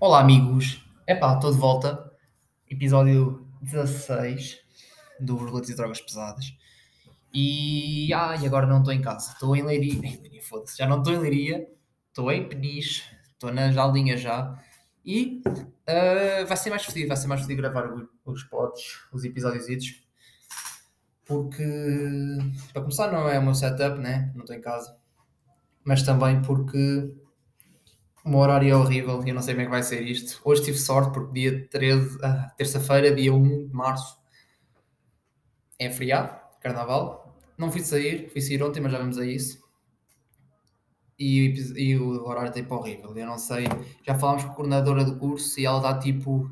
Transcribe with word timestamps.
Olá, 0.00 0.20
amigos. 0.20 0.82
Epá, 1.06 1.34
estou 1.34 1.52
de 1.52 1.58
volta. 1.58 2.10
Episódio 2.66 3.46
16 3.60 4.58
do 5.20 5.36
Relatos 5.36 5.68
e 5.68 5.76
Drogas 5.76 6.00
Pesadas. 6.00 6.56
E, 7.34 8.10
ah, 8.14 8.34
e 8.34 8.46
agora 8.46 8.66
não 8.66 8.78
estou 8.78 8.94
em 8.94 9.02
casa. 9.02 9.32
Estou 9.32 9.54
em 9.54 9.60
Leiria. 9.60 10.00
Foda-se. 10.40 10.78
Já 10.78 10.86
não 10.86 11.00
estou 11.00 11.12
em 11.12 11.18
Leiria. 11.18 11.68
Estou 12.08 12.32
em 12.32 12.48
Peniche. 12.48 13.04
Estou 13.32 13.52
na 13.52 13.72
Jaldinha 13.72 14.16
já. 14.16 14.58
E 15.04 15.42
uh, 15.46 16.46
vai 16.46 16.56
ser 16.56 16.70
mais 16.70 16.82
fodido. 16.82 17.08
Vai 17.08 17.16
ser 17.18 17.26
mais 17.26 17.42
fodido 17.42 17.60
gravar 17.60 17.92
os 18.24 18.42
pods, 18.44 19.02
os 19.12 19.22
episódios. 19.22 20.02
Porque, 21.26 21.62
para 22.72 22.80
começar, 22.80 23.12
não 23.12 23.28
é 23.28 23.38
o 23.38 23.42
meu 23.42 23.54
setup, 23.54 23.98
né? 23.98 24.32
Não 24.34 24.44
estou 24.44 24.56
em 24.56 24.62
casa. 24.62 24.96
Mas 25.84 26.02
também 26.02 26.40
porque 26.40 27.14
meu 28.28 28.38
horário 28.40 28.78
horrível 28.78 29.22
eu 29.26 29.34
não 29.34 29.42
sei 29.42 29.54
como 29.54 29.62
é 29.62 29.64
que 29.64 29.70
vai 29.70 29.82
ser 29.82 30.02
isto. 30.02 30.40
Hoje 30.44 30.64
tive 30.64 30.78
sorte 30.78 31.12
porque 31.12 31.32
dia 31.32 31.68
13, 31.68 32.18
ah, 32.22 32.52
terça-feira, 32.56 33.14
dia 33.14 33.32
1 33.32 33.68
de 33.68 33.74
março, 33.74 34.18
é 35.78 35.90
feriado, 35.90 36.38
carnaval. 36.60 37.34
Não 37.56 37.70
fui 37.70 37.80
sair, 37.80 38.30
fui 38.30 38.40
sair 38.40 38.62
ontem, 38.62 38.80
mas 38.80 38.92
já 38.92 38.98
vamos 38.98 39.18
a 39.18 39.26
isso. 39.26 39.58
E, 41.18 41.54
e 41.76 41.98
o 41.98 42.24
horário 42.26 42.48
é 42.48 42.52
tipo 42.52 42.74
horrível. 42.74 43.14
Eu 43.16 43.26
não 43.26 43.38
sei. 43.38 43.64
Já 44.06 44.14
falámos 44.18 44.44
com 44.44 44.50
a 44.50 44.54
coordenadora 44.54 45.04
do 45.04 45.18
curso 45.18 45.60
e 45.60 45.66
ela 45.66 45.76
está 45.78 45.98
tipo. 45.98 46.50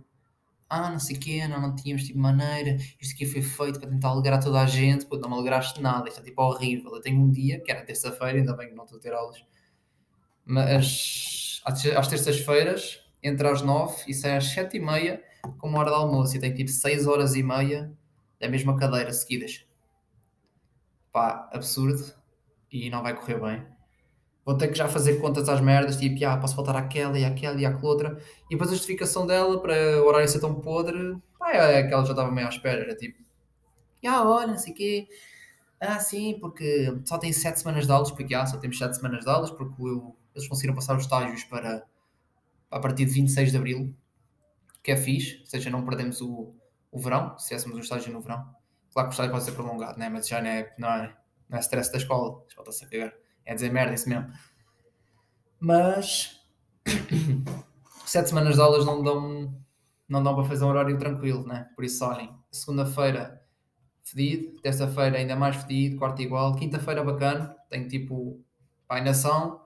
Ah, 0.69 0.91
não 0.91 0.99
sei 0.99 1.17
o 1.17 1.21
quê, 1.21 1.49
não, 1.49 1.61
não 1.63 1.75
tínhamos 1.75 2.05
tipo 2.05 2.19
maneira. 2.19 2.77
Isto 3.01 3.15
aqui 3.15 3.25
foi 3.27 3.41
feito 3.41 3.81
para 3.81 3.89
tentar 3.89 4.09
alegrar 4.09 4.43
toda 4.43 4.61
a 4.61 4.67
gente. 4.67 5.07
Pô, 5.07 5.17
não 5.17 5.31
me 5.31 5.37
alegraste 5.37 5.81
nada. 5.81 6.09
Isto 6.09 6.21
é 6.21 6.25
tipo 6.25 6.43
horrível. 6.43 6.95
Eu 6.95 7.01
tenho 7.01 7.21
um 7.21 7.31
dia, 7.31 7.61
que 7.61 7.71
era 7.71 7.85
terça-feira, 7.85 8.39
ainda 8.39 8.55
bem 8.55 8.69
que 8.69 8.75
não 8.75 8.85
estou 8.85 8.99
a 8.99 9.01
ter 9.01 9.15
aulas. 9.15 9.43
Mas 10.45 11.38
às 11.65 12.09
terças-feiras, 12.09 13.01
entre 13.23 13.47
às 13.47 13.63
nove 13.63 14.03
e 14.07 14.15
sai 14.15 14.37
às 14.37 14.47
sete 14.47 14.77
e 14.77 14.81
meia, 14.81 15.23
com 15.59 15.69
uma 15.69 15.79
hora 15.81 15.91
de 15.91 15.97
almoço. 15.97 16.37
E 16.37 16.41
tem 16.41 16.55
tipo 16.55 16.71
seis 16.71 17.07
horas 17.07 17.35
e 17.35 17.43
meia 17.43 17.93
da 18.41 18.49
mesma 18.49 18.77
cadeira 18.77 19.13
seguidas. 19.13 19.67
Pá, 21.13 21.49
absurdo. 21.53 22.15
E 22.71 22.91
não 22.91 23.03
vai 23.03 23.15
correr 23.15 23.41
bem. 23.41 23.67
Vou 24.45 24.57
ter 24.57 24.69
que 24.69 24.79
já 24.79 24.89
fazer 24.89 25.21
contas 25.21 25.49
às 25.49 25.61
merdas, 25.61 25.97
tipo, 25.99 26.25
ah, 26.25 26.39
posso 26.39 26.55
faltar 26.55 26.77
àquela 26.77 27.19
e 27.19 27.25
àquela 27.25 27.61
e 27.61 27.67
àquela 27.67 27.87
outra. 27.87 28.19
E 28.47 28.55
depois 28.55 28.71
a 28.71 28.75
justificação 28.75 29.27
dela 29.27 29.61
para 29.61 30.03
o 30.03 30.07
horário 30.07 30.29
ser 30.29 30.41
tão 30.41 30.55
podre, 30.55 31.19
pá, 31.39 31.53
é 31.53 31.81
aquela 31.81 32.05
já 32.05 32.13
estava 32.13 32.31
meio 32.31 32.47
à 32.47 32.51
espera. 32.51 32.81
Era 32.83 32.97
tipo, 32.97 33.23
ah, 34.07 34.27
olha, 34.27 34.47
não 34.49 34.59
sei 34.59 34.73
o 34.73 34.77
quê. 34.77 35.09
Ah, 35.81 36.01
sim, 36.01 36.39
porque 36.41 37.01
só 37.05 37.19
tem 37.19 37.33
sete 37.33 37.61
semanas 37.61 37.87
de 37.87 37.93
aulas, 37.93 38.11
porque 38.11 38.35
ah, 38.35 38.47
só 38.47 38.59
temos 38.59 38.79
sete 38.79 38.97
semanas 38.97 39.25
de 39.25 39.31
aulas, 39.31 39.51
porque 39.51 39.81
eu 39.81 40.17
eles 40.39 40.49
conseguiram 40.49 40.75
passar 40.75 40.97
os 40.97 41.03
estágios 41.03 41.45
para 41.45 41.85
a 42.71 42.79
partir 42.79 43.05
de 43.05 43.13
26 43.13 43.51
de 43.51 43.57
Abril, 43.57 43.95
que 44.83 44.93
é 44.93 44.97
fixe, 44.97 45.41
ou 45.41 45.47
seja, 45.47 45.71
não 45.71 45.85
perdemos 45.85 46.21
o, 46.21 46.55
o 46.91 46.99
verão, 46.99 47.37
se 47.39 47.49
tivéssemos 47.49 47.77
um 47.77 47.81
estágio 47.81 48.13
no 48.13 48.21
verão. 48.21 48.49
Claro 48.93 49.09
que 49.09 49.13
o 49.13 49.15
estágio 49.15 49.33
pode 49.33 49.45
ser 49.45 49.53
prolongado, 49.53 49.99
né? 49.99 50.09
mas 50.09 50.29
já 50.29 50.41
não 50.41 50.49
é, 50.49 50.75
não 50.79 50.89
é, 50.89 51.17
não 51.49 51.59
é 51.59 51.61
stress 51.61 51.91
da 51.91 51.99
escola, 51.99 52.45
escola 52.47 52.69
está-se 52.69 52.85
a 52.85 52.89
cagar, 52.89 53.15
é 53.45 53.55
dizer 53.55 53.73
merda, 53.73 53.95
isso 53.95 54.09
mesmo. 54.09 54.27
Mas 55.59 56.41
sete 58.07 58.29
semanas 58.29 58.55
de 58.55 58.61
aulas 58.61 58.85
não 58.87 59.03
dão, 59.03 59.61
não 60.09 60.23
dão 60.23 60.35
para 60.35 60.45
fazer 60.45 60.65
um 60.65 60.69
horário 60.69 60.99
tranquilo, 60.99 61.47
né? 61.47 61.69
por 61.75 61.85
isso 61.85 62.05
olhem, 62.05 62.33
segunda-feira 62.51 63.38
fedido, 64.11 64.61
terça-feira 64.61 65.19
ainda 65.19 65.37
mais 65.37 65.57
fedido, 65.57 65.97
quarta 65.97 66.23
igual, 66.23 66.55
quinta-feira 66.57 67.03
bacana, 67.05 67.55
tenho 67.69 67.89
tipo 67.89 68.41
painação, 68.87 69.61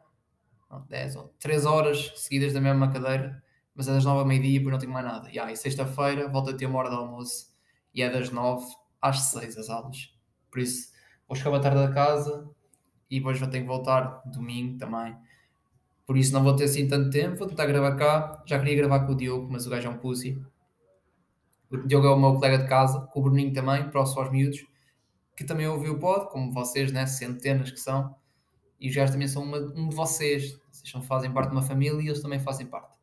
10 0.89 1.17
ou 1.17 1.35
3 1.39 1.67
horas 1.67 2.12
seguidas 2.17 2.53
da 2.53 2.61
mesma 2.61 2.91
cadeira, 2.91 3.43
mas 3.75 3.89
é 3.89 3.93
das 3.93 4.05
9 4.05 4.20
ao 4.20 4.27
meio-dia 4.27 4.61
e 4.61 4.65
não 4.65 4.79
tenho 4.79 4.93
mais 4.93 5.05
nada. 5.05 5.31
E 5.31 5.39
aí, 5.39 5.57
sexta-feira, 5.57 6.29
volto 6.29 6.51
a 6.51 6.55
ter 6.55 6.67
uma 6.67 6.79
hora 6.79 6.91
de 6.91 6.97
almoço 6.97 7.53
e 7.95 8.03
é 8.03 8.11
das 8.11 8.31
9 8.31 8.64
às 9.01 9.20
6 9.31 9.58
as 9.58 9.69
aulas. 9.70 10.14
Por 10.51 10.61
isso, 10.61 10.92
vou 11.29 11.36
chegar 11.36 11.57
à 11.57 11.61
tarde 11.61 11.79
da 11.79 11.92
casa 11.92 12.48
e 13.11 13.19
depois 13.19 13.39
vou 13.39 13.48
ter 13.48 13.61
que 13.61 13.67
voltar 13.67 14.23
domingo 14.27 14.79
também. 14.79 15.17
Por 16.07 16.17
isso, 16.17 16.33
não 16.33 16.42
vou 16.42 16.55
ter 16.57 16.64
assim 16.64 16.89
tanto 16.89 17.11
tempo. 17.11 17.36
Vou 17.36 17.48
tentar 17.48 17.67
gravar 17.67 17.97
cá. 17.97 18.42
Já 18.47 18.58
queria 18.58 18.77
gravar 18.77 19.07
com 19.07 19.13
o 19.13 19.17
Diogo, 19.17 19.48
mas 19.51 19.67
o 19.67 19.70
gajo 19.70 19.89
é 19.89 19.91
um 19.91 19.98
pussy. 19.98 20.42
O 21.72 21.86
Diogo 21.86 22.06
é 22.06 22.10
o 22.10 22.18
meu 22.18 22.34
colega 22.34 22.58
de 22.58 22.68
casa, 22.68 23.00
com 23.00 23.20
o 23.20 23.22
Bruninho 23.22 23.52
também, 23.52 23.88
próximo 23.88 24.20
aos 24.20 24.30
miúdos, 24.30 24.62
que 25.34 25.42
também 25.42 25.66
ouviu 25.66 25.94
o 25.94 25.98
pod, 25.98 26.28
como 26.30 26.52
vocês, 26.52 26.92
né? 26.92 27.06
centenas 27.06 27.70
que 27.70 27.80
são. 27.80 28.14
E 28.78 28.90
os 28.90 28.94
gajos 28.94 29.12
também 29.12 29.27
são 29.27 29.42
uma, 29.42 29.56
um 29.58 29.88
de 29.88 29.94
vocês. 29.94 30.60
Vocês 30.70 31.06
fazem 31.06 31.33
parte 31.33 31.48
de 31.48 31.55
uma 31.55 31.62
família 31.62 32.02
e 32.02 32.08
eles 32.08 32.20
também 32.20 32.40
fazem 32.40 32.66
parte. 32.66 32.98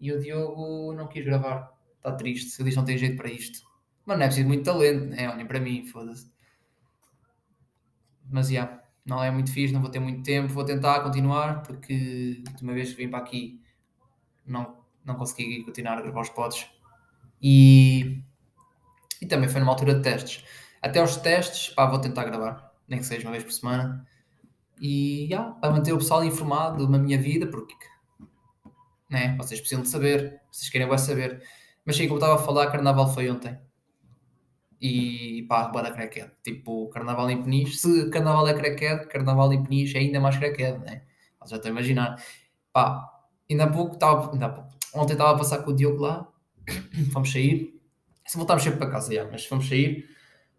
E 0.00 0.12
o 0.12 0.20
Diogo 0.20 0.92
não 0.92 1.08
quis 1.08 1.24
gravar. 1.24 1.72
Está 1.96 2.12
triste. 2.12 2.50
Se 2.50 2.62
diz 2.62 2.76
não 2.76 2.84
tem 2.84 2.96
jeito 2.96 3.16
para 3.16 3.28
isto. 3.28 3.66
Mas 4.06 4.16
não 4.16 4.24
é 4.24 4.28
preciso 4.28 4.46
muito 4.46 4.64
talento, 4.64 5.06
né? 5.06 5.28
Olhem 5.28 5.46
para 5.46 5.58
mim, 5.58 5.84
foda-se. 5.86 6.30
Mas, 8.30 8.48
já, 8.48 8.52
yeah, 8.52 8.82
não 9.04 9.24
é 9.24 9.30
muito 9.30 9.50
fixe, 9.50 9.72
não 9.72 9.80
vou 9.80 9.90
ter 9.90 9.98
muito 9.98 10.22
tempo. 10.22 10.52
Vou 10.52 10.64
tentar 10.64 11.00
continuar, 11.00 11.62
porque 11.62 12.42
a 12.46 12.50
última 12.50 12.74
vez 12.74 12.90
que 12.90 12.96
vim 12.96 13.10
para 13.10 13.18
aqui 13.18 13.60
não, 14.46 14.76
não 15.04 15.16
consegui 15.16 15.64
continuar 15.64 15.98
a 15.98 16.02
gravar 16.02 16.20
os 16.20 16.30
pods. 16.30 16.77
E, 17.42 18.22
e 19.20 19.26
também 19.26 19.48
foi 19.48 19.60
numa 19.60 19.72
altura 19.72 19.94
de 19.94 20.02
testes. 20.02 20.44
Até 20.82 21.02
os 21.02 21.16
testes, 21.16 21.74
pá, 21.74 21.86
vou 21.86 22.00
tentar 22.00 22.24
gravar. 22.24 22.72
Nem 22.86 22.98
que 23.00 23.06
seja 23.06 23.26
uma 23.26 23.32
vez 23.32 23.44
por 23.44 23.52
semana 23.52 24.06
e 24.80 25.26
yeah, 25.26 25.52
para 25.52 25.72
manter 25.72 25.92
o 25.92 25.98
pessoal 25.98 26.24
informado 26.24 26.86
da 26.86 26.98
minha 26.98 27.20
vida, 27.20 27.46
porque 27.46 27.74
né, 29.10 29.36
vocês 29.36 29.60
precisam 29.60 29.82
de 29.82 29.88
saber, 29.88 30.40
vocês 30.50 30.70
querem 30.70 30.88
bem 30.88 30.98
saber. 30.98 31.42
Mas 31.84 31.96
sim, 31.96 32.06
como 32.06 32.18
estava 32.18 32.36
a 32.36 32.44
falar, 32.44 32.70
carnaval 32.70 33.12
foi 33.12 33.30
ontem. 33.30 33.58
E 34.80 35.44
pá, 35.48 35.68
boa 35.68 35.82
da 35.82 35.90
crackhead. 35.90 36.30
Tipo, 36.44 36.88
carnaval 36.90 37.28
em 37.30 37.42
Peniche. 37.42 37.76
Se 37.76 38.10
carnaval 38.10 38.46
é 38.46 38.54
crackhead, 38.54 39.08
carnaval 39.08 39.52
em 39.52 39.62
Peniche 39.62 39.96
é 39.96 40.00
ainda 40.00 40.20
mais 40.20 40.36
crackhead, 40.36 40.78
né? 40.78 41.02
já 41.46 41.56
estou 41.56 41.68
a 41.70 41.72
imaginar. 41.72 42.22
Pá, 42.72 43.10
ainda 43.50 43.64
há 43.64 43.70
pouco. 43.70 43.98
Ainda 44.32 44.46
há 44.46 44.48
pouco, 44.50 44.70
ontem 44.94 45.14
estava 45.14 45.34
a 45.34 45.38
passar 45.38 45.62
com 45.62 45.70
o 45.70 45.74
Diogo 45.74 46.02
lá. 46.02 46.28
Fomos 47.12 47.32
sair. 47.32 47.80
Se 48.26 48.36
voltámos 48.36 48.62
sempre 48.62 48.78
para 48.78 48.90
casa, 48.90 49.14
já, 49.14 49.24
mas 49.30 49.46
fomos 49.46 49.68
sair. 49.68 50.08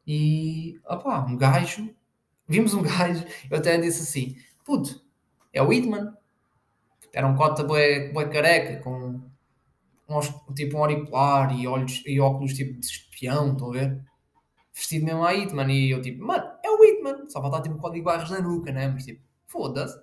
E, 0.06 0.80
opá, 0.86 1.26
um 1.26 1.38
gajo 1.38 1.90
vimos 2.50 2.74
um 2.74 2.82
gajo, 2.84 3.24
eu 3.50 3.58
até 3.58 3.78
disse 3.78 4.02
assim: 4.02 4.36
puto, 4.66 5.00
é 5.54 5.62
o 5.62 5.68
Whitman. 5.68 6.14
Era 7.14 7.28
um 7.28 7.36
cota 7.36 7.64
bué, 7.64 8.12
bué 8.12 8.28
careca, 8.28 8.82
com 8.84 9.22
uns, 10.08 10.34
tipo 10.56 10.78
um 10.78 10.82
auricular 10.82 11.58
e, 11.58 11.68
olhos, 11.68 12.04
e 12.06 12.20
óculos 12.20 12.54
tipo 12.54 12.80
de 12.80 12.86
espião, 12.86 13.54
estão 13.54 13.70
a 13.70 13.74
ver? 13.74 14.06
Vestido 14.74 15.06
mesmo 15.06 15.24
a 15.24 15.34
Hitman. 15.34 15.72
E 15.72 15.92
eu 15.92 16.02
tipo, 16.02 16.24
mano, 16.24 16.52
é 16.64 16.70
o 16.70 16.80
Whitman. 16.80 17.28
Só 17.30 17.42
faltar 17.42 17.62
tipo 17.62 17.76
um 17.76 17.80
código 17.80 18.06
barras 18.06 18.30
na 18.30 18.42
nuca, 18.42 18.72
né? 18.72 18.88
Mas 18.88 19.06
tipo, 19.06 19.22
foda-se. 19.48 20.00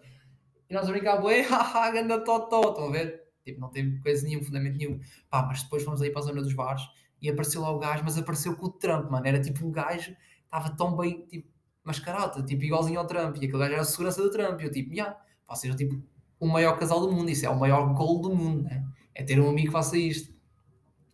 E 0.68 0.74
nós 0.74 0.88
a 0.88 0.92
brincar, 0.92 1.20
bué, 1.20 1.42
haha, 1.48 1.90
ganda 1.90 2.20
totó, 2.24 2.70
estão 2.70 2.88
a 2.88 2.90
ver? 2.90 3.25
Tipo, 3.46 3.60
não 3.60 3.68
tem 3.68 3.98
coisa 4.00 4.24
nenhum, 4.24 4.42
fundamento 4.42 4.76
nenhum. 4.76 4.98
Pá, 5.30 5.42
mas 5.46 5.62
depois 5.62 5.84
fomos 5.84 6.02
aí 6.02 6.10
para 6.10 6.20
a 6.20 6.24
zona 6.24 6.42
dos 6.42 6.52
bares 6.52 6.82
e 7.22 7.30
apareceu 7.30 7.62
lá 7.62 7.70
o 7.70 7.78
gajo, 7.78 8.02
mas 8.02 8.18
apareceu 8.18 8.56
com 8.56 8.66
o 8.66 8.70
Trump, 8.70 9.08
mano. 9.08 9.24
Era 9.24 9.40
tipo 9.40 9.64
um 9.64 9.70
gajo, 9.70 10.16
estava 10.44 10.70
tão 10.70 10.96
bem, 10.96 11.24
tipo, 11.26 11.48
mascarada, 11.84 12.42
tipo, 12.42 12.64
igualzinho 12.64 12.98
ao 12.98 13.06
Trump. 13.06 13.36
E 13.36 13.46
aquele 13.46 13.52
gajo 13.52 13.72
era 13.72 13.82
a 13.82 13.84
segurança 13.84 14.20
do 14.20 14.30
Trump. 14.30 14.60
E 14.60 14.64
eu, 14.64 14.70
tipo, 14.72 14.92
yeah, 14.92 15.16
vocês 15.48 15.72
são 15.72 15.78
tipo 15.78 16.02
o 16.40 16.46
maior 16.48 16.76
casal 16.76 17.00
do 17.00 17.12
mundo. 17.12 17.30
Isso 17.30 17.46
é 17.46 17.48
o 17.48 17.58
maior 17.58 17.94
gol 17.94 18.20
do 18.20 18.34
mundo, 18.34 18.64
né? 18.64 18.84
É 19.14 19.22
ter 19.22 19.40
um 19.40 19.48
amigo 19.48 19.68
que 19.68 19.72
faça 19.72 19.96
isto. 19.96 20.34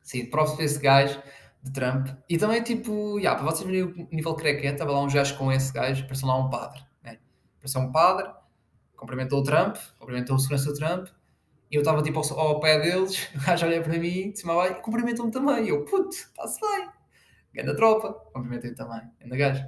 Sim, 0.02 0.24
próximo 0.26 0.56
para 0.56 0.64
esse 0.64 0.80
gajo 0.80 1.22
de 1.62 1.70
Trump. 1.70 2.08
E 2.28 2.38
também, 2.38 2.62
tipo, 2.62 3.18
yeah, 3.18 3.38
para 3.38 3.52
vocês 3.52 3.68
verem 3.68 3.84
o 3.84 4.08
nível 4.10 4.34
crequete, 4.34 4.72
estava 4.72 4.92
lá 4.92 5.02
um 5.02 5.08
gajo 5.08 5.36
com 5.36 5.52
esse 5.52 5.70
gajo, 5.70 6.02
pareceu 6.04 6.26
lá 6.26 6.38
um 6.38 6.48
padre, 6.48 6.82
né? 7.02 7.18
Pareceu 7.60 7.82
um 7.82 7.92
padre, 7.92 8.32
cumprimentou 8.96 9.40
o 9.40 9.42
Trump, 9.44 9.76
cumprimentou 9.98 10.36
o 10.36 10.38
segurança 10.38 10.72
do 10.72 10.74
Trump. 10.74 11.08
E 11.72 11.76
eu 11.76 11.80
estava 11.80 12.02
tipo 12.02 12.18
ao, 12.20 12.38
ao, 12.38 12.60
pé 12.60 12.78
deles, 12.78 13.30
o 13.34 13.40
gajo 13.40 13.64
olha 13.64 13.82
para 13.82 13.98
mim, 13.98 14.30
de 14.30 14.38
cima 14.38 14.66
e 14.66 14.74
cumprimentou-me 14.74 15.32
também. 15.32 15.64
E 15.64 15.68
eu, 15.70 15.86
puto, 15.86 16.10
está-se 16.10 16.60
bem. 16.60 16.90
Ganda 17.54 17.74
tropa, 17.74 18.12
cumprimentei 18.32 18.74
também, 18.74 19.00
ganda 19.18 19.36
gajo. 19.36 19.64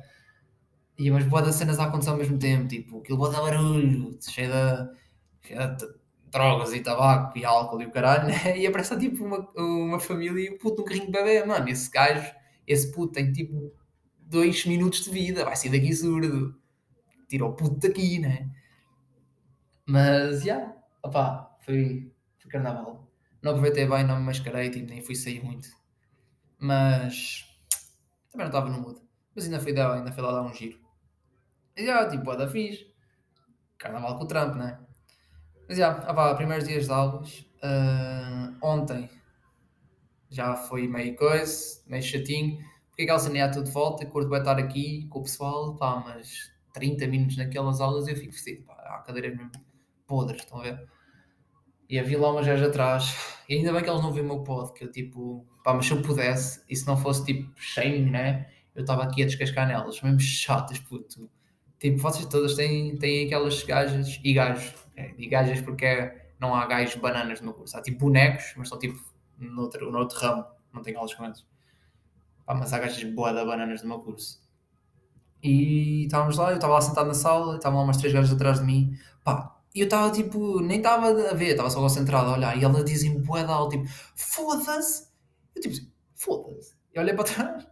E 0.99 1.11
umas 1.11 1.25
boas 1.25 1.47
das 1.47 1.55
cenas 1.55 1.79
a 1.79 1.87
acontecer 1.87 2.11
ao 2.11 2.19
mesmo 2.19 2.39
tempo, 2.39 2.69
tipo, 2.69 3.01
aquilo 3.01 3.17
boa 3.17 3.31
barulho, 3.31 4.19
cheio 4.21 4.51
de, 4.51 5.49
cheio 5.49 5.77
de 5.77 5.87
drogas 6.31 6.75
e 6.75 6.81
tabaco 6.81 7.39
e 7.39 7.45
álcool 7.45 7.81
e 7.81 7.87
o 7.87 7.91
caralho, 7.91 8.29
né? 8.29 8.35
E 8.59 8.67
aparece 8.67 8.99
tipo 8.99 9.25
uma, 9.25 9.49
uma 9.57 9.99
família 9.99 10.39
e 10.41 10.51
o 10.51 10.59
puto 10.59 10.83
num 10.83 10.85
carrinho 10.85 11.07
de 11.07 11.13
bebê, 11.13 11.43
mano, 11.45 11.69
esse 11.71 11.91
gajo, 11.91 12.31
esse 12.67 12.93
puto 12.93 13.15
tem 13.15 13.33
tipo 13.33 13.73
dois 14.21 14.67
minutos 14.67 15.05
de 15.05 15.11
vida, 15.11 15.45
vai 15.45 15.57
sair 15.57 15.71
daqui 15.71 15.93
surdo, 15.95 16.55
tira 17.29 17.47
o 17.47 17.55
puto 17.55 17.77
daqui, 17.89 18.19
né? 18.19 18.51
Mas, 19.87 20.43
já, 20.43 20.55
yeah, 20.55 20.77
opá, 21.03 21.54
foi, 21.65 22.13
foi 22.39 22.51
carnaval. 22.51 23.11
Não 23.43 23.53
aproveitei 23.53 23.87
bem, 23.87 24.05
não 24.05 24.19
me 24.19 24.27
mascarei, 24.27 24.71
tipo, 24.71 24.89
nem 24.89 25.03
fui 25.03 25.15
sair 25.15 25.43
muito. 25.45 25.69
Mas, 26.59 27.45
também 28.31 28.47
não 28.47 28.53
estava 28.53 28.71
no 28.71 28.81
mood. 28.81 29.01
Mas 29.35 29.45
ainda 29.45 29.61
fui, 29.61 29.73
dar, 29.73 29.93
ainda 29.93 30.13
fui 30.13 30.23
lá 30.23 30.33
dar 30.33 30.43
um 30.43 30.55
giro. 30.55 30.79
E 31.77 31.85
já, 31.85 32.09
tipo, 32.09 32.35
da 32.37 32.49
fixe. 32.49 32.93
Carnaval 33.77 34.17
com 34.17 34.25
o 34.25 34.29
Trump, 34.29 34.55
né? 34.55 34.81
Mas 35.69 35.79
já, 35.79 35.91
ah, 35.91 36.15
pá, 36.15 36.35
primeiros 36.35 36.67
dias 36.67 36.87
de 36.87 36.93
aulas, 36.93 37.45
Uh, 37.65 38.55
ontem 38.63 39.09
já 40.29 40.55
foi 40.55 40.87
meio 40.87 41.17
coisa, 41.17 41.83
meio 41.87 42.03
chatinho. 42.03 42.59
Porque 42.89 43.05
aquela 43.05 43.19
cena 43.19 43.51
tudo 43.51 43.65
de 43.65 43.71
volta, 43.71 44.05
curto 44.05 44.29
vai 44.29 44.41
estar 44.41 44.59
aqui 44.59 45.09
com 45.09 45.21
o 45.21 45.23
pessoal, 45.23 45.75
pá, 45.77 46.03
mas 46.05 46.53
30 46.75 47.07
minutos 47.07 47.37
naquelas 47.39 47.81
aulas 47.81 48.07
eu 48.07 48.17
fico 48.17 48.33
vestido, 48.33 48.65
pá, 48.65 48.75
há 48.75 48.99
cadeiras 48.99 49.37
mesmo 49.37 49.51
podres, 50.07 50.43
estão 50.43 50.61
a 50.61 50.63
ver? 50.63 50.89
E 51.89 51.99
havia 51.99 52.19
lá 52.19 52.33
umas 52.33 52.47
gajas 52.47 52.69
atrás, 52.69 53.15
e 53.49 53.55
ainda 53.55 53.73
bem 53.73 53.83
que 53.83 53.91
eles 53.91 54.03
não 54.03 54.13
viram 54.13 54.27
o 54.27 54.29
meu 54.29 54.43
pod, 54.43 54.73
que 54.73 54.85
eu 54.85 54.91
tipo, 54.91 55.47
pá, 55.63 55.75
mas 55.75 55.87
se 55.87 55.93
eu 55.93 56.01
pudesse, 56.03 56.63
e 56.69 56.75
se 56.75 56.87
não 56.87 56.97
fosse 56.97 57.25
tipo 57.25 57.53
shame, 57.57 58.11
né? 58.11 58.49
Eu 58.75 58.83
estava 58.83 59.05
aqui 59.05 59.23
a 59.23 59.27
descascar 59.27 59.69
nelas, 59.69 60.01
mesmo 60.03 60.19
chatas, 60.19 60.79
puto. 60.79 61.31
Tipo, 61.79 61.99
vocês 61.99 62.27
todas 62.27 62.55
têm, 62.55 62.97
têm 62.97 63.27
aquelas 63.27 63.63
gajas 63.63 64.19
e 64.25 64.33
gajos, 64.33 64.75
é, 64.97 65.15
e 65.19 65.27
gajas 65.29 65.61
porque 65.61 65.85
é, 65.85 66.31
não 66.41 66.55
há 66.55 66.67
gajos 66.67 66.97
bananas 66.97 67.41
no 67.41 67.53
curso, 67.53 67.77
há 67.77 67.83
tipo 67.83 67.99
bonecos, 67.99 68.55
mas 68.57 68.69
são 68.69 68.79
tipo 68.79 68.99
noutro, 69.39 69.91
noutro 69.91 70.19
ramo, 70.19 70.45
não 70.73 70.83
tenho 70.83 70.97
aulas 70.97 71.15
com 71.15 71.25
eles. 71.25 71.47
Pá, 72.47 72.55
mas 72.55 72.73
há 72.73 72.79
gajas 72.79 73.03
boa 73.13 73.33
da 73.33 73.45
bananas 73.45 73.83
no 73.83 73.89
meu 73.89 73.99
curso. 74.01 74.43
E 75.43 76.05
estávamos 76.05 76.39
lá, 76.39 76.51
eu 76.51 76.57
estava 76.57 76.73
lá 76.73 76.81
sentado 76.81 77.07
na 77.07 77.15
sala, 77.15 77.57
estavam 77.57 77.79
lá 77.79 77.85
umas 77.85 77.99
três 77.99 78.15
gajas 78.15 78.33
atrás 78.33 78.61
de 78.61 78.65
mim, 78.65 78.97
pá, 79.23 79.54
e 79.75 79.81
eu 79.81 79.85
estava 79.85 80.11
tipo, 80.11 80.61
nem 80.61 80.79
estava 80.79 81.09
a 81.09 81.35
ver, 81.35 81.51
estava 81.51 81.71
só 81.71 81.81
concentrado 81.81 82.31
a 82.31 82.35
olhar, 82.35 82.57
e 82.57 82.65
elas 82.65 82.85
dizem 82.85 83.21
boa 83.21 83.43
da 83.45 83.69
tipo, 83.69 83.85
foda-se! 84.15 85.09
Eu 85.55 85.63
tipo, 85.63 85.75
foda-se! 86.15 86.75
E 86.95 86.99
olhei 86.99 87.15
para 87.15 87.25
trás, 87.25 87.67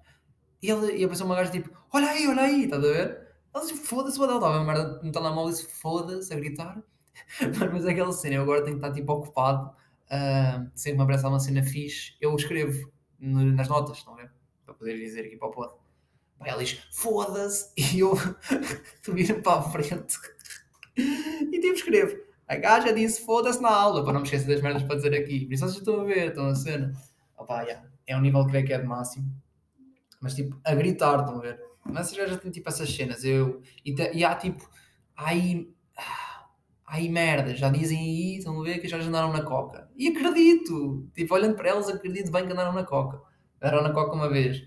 e, 0.62 0.70
ela, 0.70 0.90
e 0.92 1.04
apareceu 1.04 1.26
uma 1.26 1.36
gaja 1.36 1.50
tipo, 1.50 1.70
olha 1.92 2.08
aí, 2.08 2.26
olha 2.26 2.42
aí, 2.42 2.64
estás 2.64 2.84
a 2.84 2.88
ver? 2.88 3.28
Ela 3.54 3.64
disse, 3.64 3.76
foda-se, 3.78 4.16
boa 4.16 4.28
da 4.28 4.34
estava 4.36 4.58
a 4.58 4.64
merda 4.64 5.00
no 5.02 5.12
telemóvel 5.12 5.50
disse, 5.50 5.66
foda-se, 5.66 6.32
a 6.32 6.36
gritar. 6.36 6.82
mas 7.72 7.86
aquela 7.86 8.12
cena, 8.12 8.36
eu 8.36 8.42
agora 8.42 8.64
tenho 8.64 8.78
que 8.78 8.84
estar 8.84 8.94
tipo 8.94 9.12
ocupado 9.12 9.74
Uh, 10.12 10.70
sempre 10.74 10.98
me 10.98 11.04
aparece 11.04 11.24
uma 11.24 11.40
cena 11.40 11.62
fixe, 11.62 12.14
eu 12.20 12.36
escrevo 12.36 12.92
no, 13.18 13.50
nas 13.52 13.66
notas, 13.66 13.96
estão 13.96 14.12
a 14.12 14.18
ver? 14.18 14.30
Para 14.62 14.74
poder 14.74 14.98
dizer 14.98 15.24
aqui 15.24 15.38
para 15.38 15.48
o 15.48 15.50
pod. 15.50 15.72
Ela 16.44 16.62
diz, 16.62 16.82
foda-se, 16.92 17.72
e 17.96 18.00
eu 18.00 18.12
tu 19.02 19.14
vira 19.14 19.40
para 19.40 19.60
a 19.60 19.62
frente 19.62 20.18
tipo 21.62 21.74
escrevo. 21.74 22.16
A 22.46 22.56
gaja 22.56 22.92
disse 22.92 23.24
foda-se 23.24 23.62
na 23.62 23.70
aula, 23.70 24.04
para 24.04 24.12
não 24.12 24.20
me 24.20 24.26
esquecer 24.26 24.46
das 24.46 24.60
merdas 24.60 24.82
para 24.82 24.96
dizer 24.96 25.14
aqui. 25.14 25.46
Por 25.46 25.54
isso 25.54 25.64
vocês 25.64 25.78
estão 25.78 26.00
a 26.00 26.04
ver, 26.04 26.28
estão 26.28 26.46
a 26.48 26.54
cena. 26.54 26.92
Opa, 27.38 27.62
yeah, 27.62 27.88
é 28.06 28.16
um 28.16 28.20
nível 28.20 28.44
que 28.44 28.50
creio 28.50 28.66
que 28.66 28.72
é 28.72 28.78
de 28.78 28.86
máximo. 28.86 29.34
Mas 30.20 30.34
tipo, 30.34 30.60
a 30.64 30.74
gritar, 30.74 31.20
estão 31.20 31.38
a 31.38 31.40
ver? 31.40 31.58
Mas 31.84 32.08
vocês 32.08 32.30
já 32.30 32.36
têm 32.36 32.50
tipo 32.50 32.68
essas 32.68 32.94
cenas. 32.94 33.24
Eu, 33.24 33.62
e, 33.84 33.94
e 34.14 34.24
há 34.24 34.34
tipo, 34.34 34.68
aí 35.16 35.72
ai 36.92 37.08
merda, 37.08 37.56
já 37.56 37.70
dizem 37.70 37.98
aí, 37.98 38.36
estão 38.36 38.60
a 38.60 38.62
ver 38.62 38.78
que 38.78 38.86
já 38.86 38.98
andaram 38.98 39.32
na 39.32 39.42
coca. 39.42 39.88
E 39.96 40.08
acredito, 40.08 41.08
tipo, 41.14 41.34
olhando 41.34 41.56
para 41.56 41.70
elas, 41.70 41.88
acredito 41.88 42.30
bem 42.30 42.46
que 42.46 42.52
andaram 42.52 42.74
na 42.74 42.84
coca. 42.84 43.18
Andaram 43.62 43.82
na 43.82 43.94
coca 43.94 44.14
uma 44.14 44.28
vez, 44.28 44.62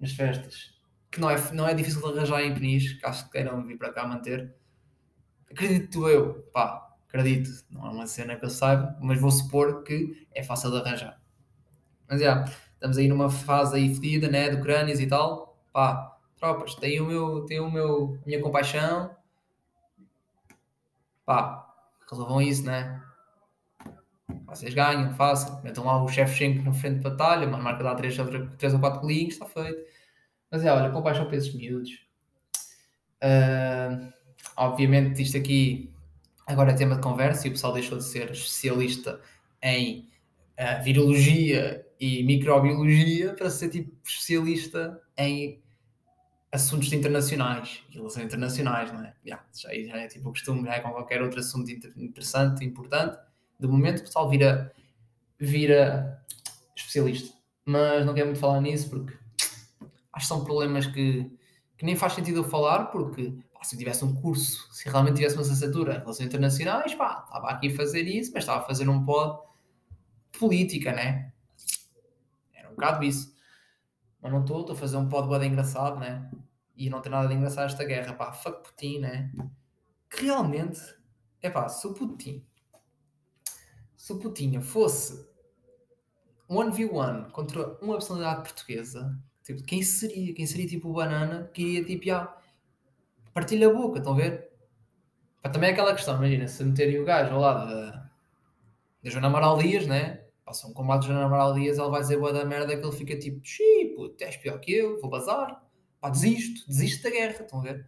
nas 0.00 0.12
festas, 0.12 0.72
que 1.10 1.20
não 1.20 1.28
é, 1.28 1.36
não 1.52 1.68
é 1.68 1.74
difícil 1.74 2.00
de 2.00 2.06
arranjar 2.18 2.42
em 2.42 2.54
Peniche, 2.54 2.98
que 2.98 3.30
queiram 3.30 3.62
vir 3.62 3.76
para 3.76 3.92
cá 3.92 4.06
manter. 4.06 4.54
Acredito 5.50 6.08
eu, 6.08 6.42
pá, 6.52 6.94
acredito, 7.08 7.50
não 7.70 7.86
é 7.86 7.90
uma 7.90 8.06
cena 8.06 8.36
que 8.36 8.44
eu 8.44 8.50
saiba, 8.50 8.96
mas 9.00 9.20
vou 9.20 9.30
supor 9.30 9.82
que 9.82 10.26
é 10.34 10.42
fácil 10.42 10.70
de 10.70 10.78
arranjar. 10.78 11.20
Mas 12.08 12.20
já, 12.20 12.44
estamos 12.74 12.98
aí 12.98 13.08
numa 13.08 13.30
fase 13.30 13.76
aí 13.76 13.94
fedida, 13.94 14.28
né, 14.28 14.50
de 14.50 14.60
crânios 14.60 15.00
e 15.00 15.06
tal, 15.06 15.58
pá, 15.72 16.18
tropas, 16.36 16.74
tem 16.74 17.00
o 17.00 17.06
meu, 17.06 17.44
tem 17.46 17.60
o 17.60 17.70
meu, 17.70 18.18
a 18.22 18.26
minha 18.26 18.40
compaixão, 18.40 19.10
pá, 21.24 21.66
resolvam 22.10 22.40
isso, 22.40 22.64
né? 22.64 23.02
Vocês 24.46 24.72
ganham, 24.72 25.14
façam, 25.14 25.62
metam 25.62 25.84
lá 25.84 26.02
o 26.02 26.08
chefe 26.08 26.36
Schenk 26.36 26.62
na 26.62 26.72
frente 26.72 26.96
de 26.96 27.02
batalha, 27.02 27.46
mas 27.46 27.62
marca 27.62 27.82
lá 27.82 27.94
3, 27.94 28.16
3 28.58 28.74
ou 28.74 28.80
4 28.80 29.00
golinhos, 29.00 29.34
está 29.34 29.46
feito. 29.46 29.78
Mas 30.50 30.64
é, 30.64 30.72
olha, 30.72 30.90
compaixão 30.90 31.26
para 31.26 31.36
esses 31.36 31.54
miúdos. 31.54 32.06
Uh, 33.22 34.12
obviamente, 34.58 35.22
isto 35.22 35.36
aqui 35.36 35.90
agora 36.46 36.72
é 36.72 36.74
tema 36.74 36.96
de 36.96 37.02
conversa 37.02 37.46
e 37.46 37.50
o 37.50 37.52
pessoal 37.52 37.72
deixou 37.72 37.98
de 37.98 38.04
ser 38.04 38.30
especialista 38.30 39.20
em 39.62 40.08
uh, 40.58 40.82
virologia 40.82 41.86
e 42.00 42.22
microbiologia 42.24 43.34
para 43.34 43.50
ser 43.50 43.68
tipo 43.68 43.92
especialista 44.04 45.00
em 45.16 45.60
assuntos 46.50 46.92
internacionais 46.92 47.82
e 47.90 47.94
relações 47.94 48.26
internacionais, 48.26 48.92
não 48.92 49.00
é? 49.00 49.14
Yeah, 49.24 49.44
já, 49.54 49.68
já 49.70 49.96
é 49.98 50.08
tipo 50.08 50.28
o 50.28 50.32
costume, 50.32 50.64
já 50.64 50.74
é 50.74 50.80
com 50.80 50.90
qualquer 50.90 51.22
outro 51.22 51.40
assunto 51.40 51.70
interessante, 51.70 52.64
importante. 52.64 53.18
De 53.60 53.66
momento 53.66 54.00
o 54.00 54.02
pessoal 54.02 54.30
vira, 54.30 54.72
vira 55.38 56.22
especialista. 56.74 57.36
Mas 57.64 58.06
não 58.06 58.14
quero 58.14 58.26
muito 58.26 58.40
falar 58.40 58.60
nisso 58.60 58.88
porque 58.88 59.14
acho 60.12 60.24
que 60.24 60.26
são 60.26 60.44
problemas 60.44 60.86
que, 60.86 61.30
que 61.76 61.84
nem 61.84 61.94
faz 61.94 62.14
sentido 62.14 62.38
eu 62.38 62.44
falar 62.44 62.86
porque 62.86 63.34
pá, 63.58 63.64
se 63.64 63.74
eu 63.74 63.78
tivesse 63.78 64.04
um 64.04 64.14
curso, 64.14 64.72
se 64.72 64.88
realmente 64.88 65.16
tivesse 65.16 65.34
uma 65.34 65.42
licenciatura 65.42 65.96
em 65.96 65.98
relações 65.98 66.26
internacionais, 66.26 66.94
pá, 66.94 67.24
estava 67.26 67.48
aqui 67.48 67.68
a 67.68 67.76
fazer 67.76 68.02
isso, 68.02 68.30
mas 68.32 68.44
estava 68.44 68.60
a 68.60 68.66
fazer 68.66 68.88
um 68.88 69.04
pod 69.04 69.42
política, 70.38 70.92
né? 70.92 71.32
Era 72.54 72.68
um 72.68 72.72
bocado 72.72 73.04
isso. 73.04 73.34
Mas 74.22 74.32
não 74.32 74.40
estou, 74.40 74.60
estou 74.60 74.76
a 74.76 74.78
fazer 74.78 74.96
um 74.96 75.08
pod 75.08 75.28
bem 75.28 75.50
engraçado, 75.50 75.98
né? 75.98 76.30
E 76.76 76.88
não 76.88 77.00
tem 77.00 77.10
nada 77.10 77.26
de 77.28 77.34
engraçado 77.34 77.66
esta 77.66 77.84
guerra, 77.84 78.14
pá, 78.14 78.32
fuck 78.32 78.62
Putin, 78.62 79.00
né? 79.00 79.32
Que 80.08 80.26
realmente, 80.26 80.80
é 81.42 81.50
pá, 81.50 81.68
se 81.68 81.86
o 81.86 81.94
Putin, 81.94 82.46
se 83.96 84.12
o 84.12 84.18
Putin 84.18 84.60
fosse 84.60 85.28
1v1 86.48 87.30
contra 87.30 87.76
uma 87.82 87.94
personalidade 87.94 88.42
portuguesa, 88.42 89.18
tipo, 89.42 89.62
quem 89.64 89.82
seria? 89.82 90.32
Quem 90.32 90.46
seria 90.46 90.66
tipo 90.66 90.88
o 90.88 90.92
Banana 90.92 91.50
que 91.52 91.62
iria 91.62 91.84
tipo, 91.84 92.04
já, 92.06 92.38
partilha 93.32 93.68
a 93.68 93.72
boca, 93.72 93.98
estão 93.98 94.14
a 94.14 94.16
ver? 94.16 94.50
Pá, 95.42 95.50
também 95.50 95.70
é 95.70 95.72
aquela 95.72 95.94
questão, 95.94 96.16
imagina, 96.16 96.48
se 96.48 96.64
meterem 96.64 97.00
o 97.00 97.04
gajo 97.04 97.34
ao 97.34 97.40
lado 97.40 97.70
da, 97.70 98.08
Joana 99.04 99.28
Amaral 99.28 99.58
Dias, 99.58 99.86
né? 99.86 100.24
passa 100.48 100.66
um 100.66 100.72
combate 100.72 101.02
de 101.02 101.08
Joana 101.08 101.26
Amaral 101.26 101.52
Dias, 101.52 101.78
ele 101.78 101.90
vai 101.90 102.00
dizer 102.00 102.16
boa 102.16 102.32
da 102.32 102.44
merda 102.44 102.74
que 102.74 102.82
ele 102.82 102.96
fica 102.96 103.18
tipo, 103.18 103.44
xiii, 103.44 103.94
tu 103.94 104.24
és 104.24 104.36
pior 104.38 104.58
que 104.58 104.72
eu, 104.72 104.98
vou 104.98 105.10
bazar, 105.10 105.62
pá, 106.00 106.08
desisto, 106.08 106.66
desisto 106.66 107.02
da 107.02 107.10
guerra, 107.10 107.42
estão 107.42 107.60
a 107.60 107.62
ver? 107.62 107.86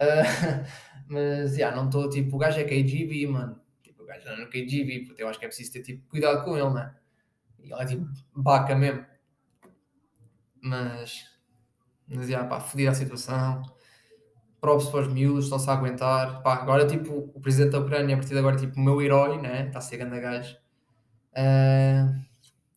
Uh, 0.00 0.64
mas, 1.06 1.50
já, 1.50 1.56
yeah, 1.56 1.76
não 1.76 1.86
estou, 1.86 2.08
tipo, 2.08 2.36
o 2.36 2.38
gajo 2.38 2.58
é 2.58 2.64
KGB, 2.64 3.26
mano, 3.26 3.60
tipo, 3.82 4.02
o 4.02 4.06
gajo 4.06 4.26
é 4.26 4.36
no 4.36 4.46
KGB, 4.46 5.04
porque 5.06 5.22
eu 5.22 5.28
acho 5.28 5.38
que 5.38 5.44
é 5.44 5.48
preciso 5.48 5.72
ter, 5.72 5.82
tipo, 5.82 6.08
cuidado 6.08 6.42
com 6.44 6.56
ele, 6.56 6.70
né? 6.70 6.96
E 7.62 7.70
ele 7.70 7.82
é, 7.82 7.84
tipo, 7.84 8.08
baca 8.34 8.74
mesmo. 8.74 9.04
Mas, 10.62 11.26
mas, 12.08 12.26
já, 12.26 12.38
yeah, 12.38 12.48
pá, 12.48 12.58
fodida 12.58 12.90
a 12.90 12.94
situação, 12.94 13.62
props 14.66 14.88
para 14.88 15.02
os 15.02 15.12
miúdos, 15.12 15.44
estão-se 15.44 15.70
a 15.70 15.74
aguentar, 15.74 16.42
pá, 16.42 16.54
agora, 16.54 16.84
tipo, 16.88 17.30
o 17.32 17.40
presidente 17.40 17.70
da 17.70 17.78
Ucrânia, 17.78 18.16
a 18.16 18.18
partir 18.18 18.32
de 18.32 18.38
agora, 18.40 18.56
tipo, 18.56 18.76
o 18.76 18.82
meu 18.82 19.00
herói, 19.00 19.40
né? 19.40 19.66
Está 19.68 19.78
a 19.78 19.80
ser 19.80 19.98
grande 19.98 20.18
gajo 20.20 20.56
Uh, 21.36 22.16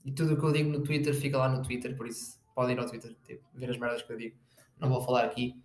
e 0.03 0.11
tudo 0.11 0.33
o 0.33 0.37
que 0.37 0.43
eu 0.43 0.51
digo 0.51 0.69
no 0.69 0.83
Twitter 0.83 1.15
fica 1.15 1.37
lá 1.37 1.47
no 1.47 1.61
Twitter, 1.61 1.95
por 1.95 2.05
isso 2.05 2.37
podem 2.53 2.75
ir 2.75 2.79
ao 2.79 2.85
Twitter 2.85 3.15
tipo, 3.23 3.41
ver 3.53 3.69
as 3.69 3.77
merdas 3.77 4.01
que 4.01 4.11
eu 4.11 4.17
digo. 4.17 4.35
Não 4.77 4.89
vou 4.89 5.01
falar 5.01 5.23
aqui, 5.23 5.55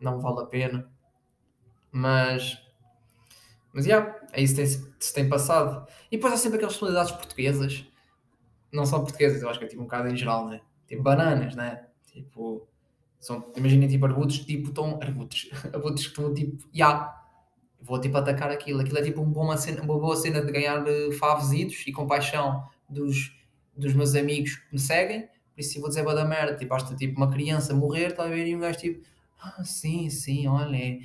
não 0.00 0.20
vale 0.20 0.42
a 0.42 0.46
pena. 0.46 0.88
Mas, 1.90 2.56
mas 3.72 3.86
yeah, 3.86 4.16
é 4.32 4.40
isso 4.40 4.54
que 4.54 4.62
tem, 4.62 4.94
se 5.00 5.12
tem 5.12 5.28
passado. 5.28 5.84
E 6.12 6.16
depois 6.16 6.32
há 6.32 6.36
sempre 6.36 6.58
aquelas 6.58 6.74
personalidades 6.74 7.10
portuguesas, 7.10 7.84
não 8.72 8.86
são 8.86 9.02
portuguesas, 9.02 9.42
eu 9.42 9.48
acho 9.48 9.58
que 9.58 9.64
é 9.64 9.68
tipo 9.68 9.82
um 9.82 9.86
bocado 9.86 10.08
em 10.08 10.16
geral, 10.16 10.46
né? 10.46 10.60
Tipo 10.86 11.02
bananas, 11.02 11.56
né? 11.56 11.88
Tipo, 12.06 12.68
são, 13.24 13.50
imaginem 13.56 13.88
tipo 13.88 14.04
arbutos, 14.04 14.40
tipo 14.40 14.68
estão 14.68 14.98
arbutos, 15.00 15.48
arbutos 15.72 16.02
que 16.02 16.10
estão 16.10 16.34
tipo, 16.34 16.62
ya, 16.74 16.88
yeah, 16.88 17.24
vou 17.80 17.98
tipo 17.98 18.18
atacar 18.18 18.50
aquilo. 18.50 18.80
Aquilo 18.80 18.98
é 18.98 19.02
tipo 19.02 19.22
uma 19.22 19.32
boa 19.32 19.56
cena, 19.56 19.80
uma 19.80 19.98
boa 19.98 20.14
cena 20.14 20.44
de 20.44 20.52
ganhar 20.52 20.84
uh, 20.86 21.12
favesitos 21.12 21.82
e 21.86 21.92
compaixão 21.92 22.68
dos, 22.86 23.34
dos 23.74 23.94
meus 23.94 24.14
amigos 24.14 24.56
que 24.56 24.74
me 24.74 24.78
seguem. 24.78 25.22
Por 25.22 25.60
isso, 25.60 25.80
vou 25.80 25.88
dizer 25.88 26.04
da 26.04 26.24
merda, 26.24 26.54
tipo, 26.54 26.68
basta 26.68 26.94
tipo 26.94 27.16
uma 27.16 27.30
criança 27.30 27.72
morrer, 27.72 28.10
está 28.10 28.24
a 28.24 28.28
ver? 28.28 28.46
E 28.46 28.54
um 28.54 28.60
gajo 28.60 28.78
tipo, 28.78 29.06
ah, 29.40 29.64
sim, 29.64 30.10
sim, 30.10 30.46
olha, 30.46 30.76
é, 30.76 30.98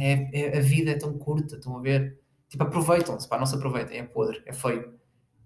é, 0.00 0.30
é, 0.32 0.58
a 0.58 0.60
vida 0.62 0.92
é 0.92 0.98
tão 0.98 1.12
curta, 1.18 1.56
estão 1.56 1.76
a 1.76 1.82
ver? 1.82 2.18
Tipo, 2.48 2.62
aproveitam-se, 2.62 3.28
pá, 3.28 3.38
não 3.38 3.44
se 3.44 3.54
aproveitem, 3.54 3.98
é 3.98 4.02
podre, 4.02 4.42
é 4.46 4.52
feio. 4.54 4.94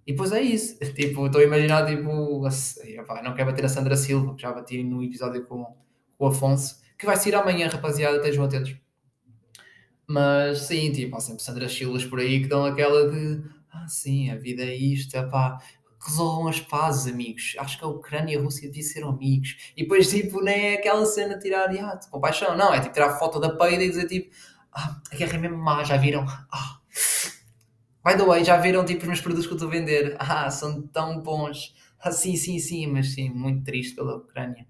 E 0.06 0.12
depois 0.12 0.30
é 0.30 0.40
isso, 0.40 0.78
tipo, 0.94 1.26
estou 1.26 1.40
a 1.40 1.44
imaginar, 1.44 1.87
tipo, 1.87 2.46
a, 2.46 3.22
não 3.22 3.34
quero 3.34 3.50
bater 3.50 3.64
a 3.64 3.68
Sandra 3.68 3.96
Silva, 3.96 4.37
que 4.37 4.42
já 4.42 4.52
bati 4.52 4.84
no 4.84 5.02
episódio 5.02 5.44
com 5.46 5.75
o 6.20 6.26
Afonso, 6.28 6.76
que 6.98 7.06
vai 7.06 7.16
sair 7.16 7.34
amanhã, 7.34 7.68
rapaziada, 7.68 8.18
estejam 8.18 8.44
atentos. 8.44 8.76
Mas 10.06 10.62
sim, 10.62 10.92
tipo, 10.92 11.16
há 11.16 11.20
sempre 11.20 11.42
Sandra 11.42 11.68
Chilas 11.68 12.04
por 12.04 12.18
aí 12.18 12.42
que 12.42 12.48
dão 12.48 12.64
aquela 12.64 13.10
de 13.10 13.42
ah, 13.72 13.86
sim, 13.88 14.30
a 14.30 14.36
vida 14.36 14.62
é 14.62 14.74
isto, 14.74 15.16
é 15.16 15.22
pá, 15.22 15.58
resolvam 16.04 16.48
as 16.48 16.60
pazes, 16.60 17.12
amigos. 17.12 17.54
Acho 17.58 17.78
que 17.78 17.84
a 17.84 17.88
Ucrânia 17.88 18.34
e 18.34 18.38
a 18.38 18.42
Rússia 18.42 18.68
deviam 18.68 18.88
ser 18.88 19.04
amigos. 19.04 19.72
E 19.76 19.82
depois, 19.82 20.10
tipo, 20.10 20.42
nem 20.42 20.72
é 20.72 20.74
aquela 20.74 21.06
cena 21.06 21.36
de 21.36 21.42
tirar, 21.42 21.70
ah, 21.70 22.00
com 22.10 22.20
paixão, 22.20 22.56
não, 22.56 22.74
é 22.74 22.80
tipo 22.80 22.92
tirar 22.92 23.18
foto 23.18 23.38
da 23.40 23.50
peida 23.56 23.84
e 23.84 23.88
dizer 23.88 24.08
tipo, 24.08 24.34
ah, 24.72 25.00
a 25.10 25.16
guerra 25.16 25.34
é 25.36 25.38
mesmo 25.38 25.58
má, 25.58 25.84
já 25.84 25.96
viram? 25.96 26.26
Ah. 26.52 26.80
By 28.04 28.16
the 28.16 28.24
way, 28.24 28.44
já 28.44 28.56
viram 28.56 28.84
tipo 28.84 29.02
os 29.02 29.06
meus 29.08 29.20
produtos 29.20 29.46
que 29.46 29.52
eu 29.52 29.56
estou 29.56 29.68
a 29.68 29.72
vender? 29.72 30.16
Ah, 30.18 30.50
são 30.50 30.82
tão 30.88 31.20
bons. 31.22 31.74
Ah, 32.00 32.10
sim, 32.10 32.34
sim, 32.36 32.58
sim, 32.58 32.86
mas 32.86 33.12
sim, 33.14 33.30
muito 33.30 33.62
triste 33.64 33.94
pela 33.94 34.16
Ucrânia. 34.16 34.66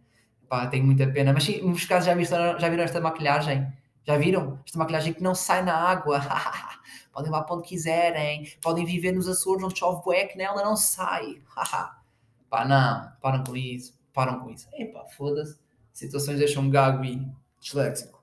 Pá, 0.50 0.66
tenho 0.66 0.85
muita 0.85 1.07
pena. 1.07 1.33
Mas 1.33 1.45
sim, 1.45 1.62
nos 1.62 1.85
casos 1.85 2.07
já, 2.07 2.14
viram, 2.14 2.59
já 2.59 2.69
viram 2.69 2.83
esta 2.83 3.00
maquilhagem? 3.00 3.73
Já 4.04 4.16
viram? 4.16 4.59
Esta 4.66 4.78
maquilhagem 4.80 5.12
que 5.12 5.23
não 5.23 5.33
sai 5.33 5.62
na 5.62 5.76
água. 5.76 6.21
podem 7.14 7.30
levar 7.30 7.45
para 7.45 7.54
onde 7.54 7.69
quiserem. 7.69 8.52
Podem 8.61 8.85
viver 8.85 9.12
nos 9.12 9.28
Açores 9.28 9.62
onde 9.62 9.78
chove 9.78 10.02
bué 10.02 10.26
que 10.26 10.37
nela 10.37 10.64
não 10.64 10.75
sai. 10.76 11.40
pá, 12.50 12.64
não. 12.64 13.12
Param 13.21 13.45
com 13.45 13.57
isso. 13.57 13.97
Param 14.12 14.40
com 14.40 14.50
isso. 14.50 14.69
Epá, 14.75 15.07
foda-se. 15.16 15.57
Situações 15.92 16.40
deixam-me 16.40 16.71
gago 16.71 17.04
e 17.04 17.25
disléxico. 17.61 18.21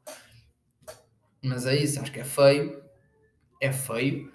Mas 1.41 1.65
é 1.65 1.77
isso. 1.77 2.01
Acho 2.01 2.11
que 2.11 2.19
é 2.19 2.25
feio. 2.25 2.83
É 3.61 3.71
feio 3.71 4.29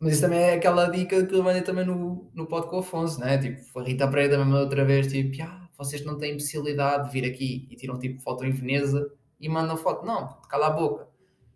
mas 0.00 0.14
isso 0.14 0.22
também 0.22 0.38
é 0.38 0.54
aquela 0.54 0.86
dica 0.90 1.24
que 1.24 1.34
eu 1.34 1.42
mandei 1.42 1.62
também 1.62 1.86
no, 1.86 2.30
no 2.34 2.46
pod 2.46 2.68
com 2.68 2.76
o 2.76 2.80
Afonso, 2.80 3.18
né? 3.20 3.38
Tipo, 3.38 3.80
a 3.80 3.84
Rita 3.84 4.06
Pereira 4.06 4.36
também 4.36 4.52
outra 4.52 4.84
vez, 4.84 5.06
tipo, 5.06 5.42
ah, 5.42 5.63
vocês 5.76 6.04
não 6.04 6.18
têm 6.18 6.34
possibilidade 6.34 7.06
de 7.06 7.12
vir 7.12 7.30
aqui 7.30 7.66
e 7.70 7.76
tiram 7.76 7.98
tipo 7.98 8.20
foto 8.20 8.44
em 8.44 8.50
Veneza 8.50 9.10
e 9.40 9.48
mandam 9.48 9.76
foto. 9.76 10.04
Não, 10.04 10.28
cala 10.48 10.68
a 10.68 10.70
boca. 10.70 11.08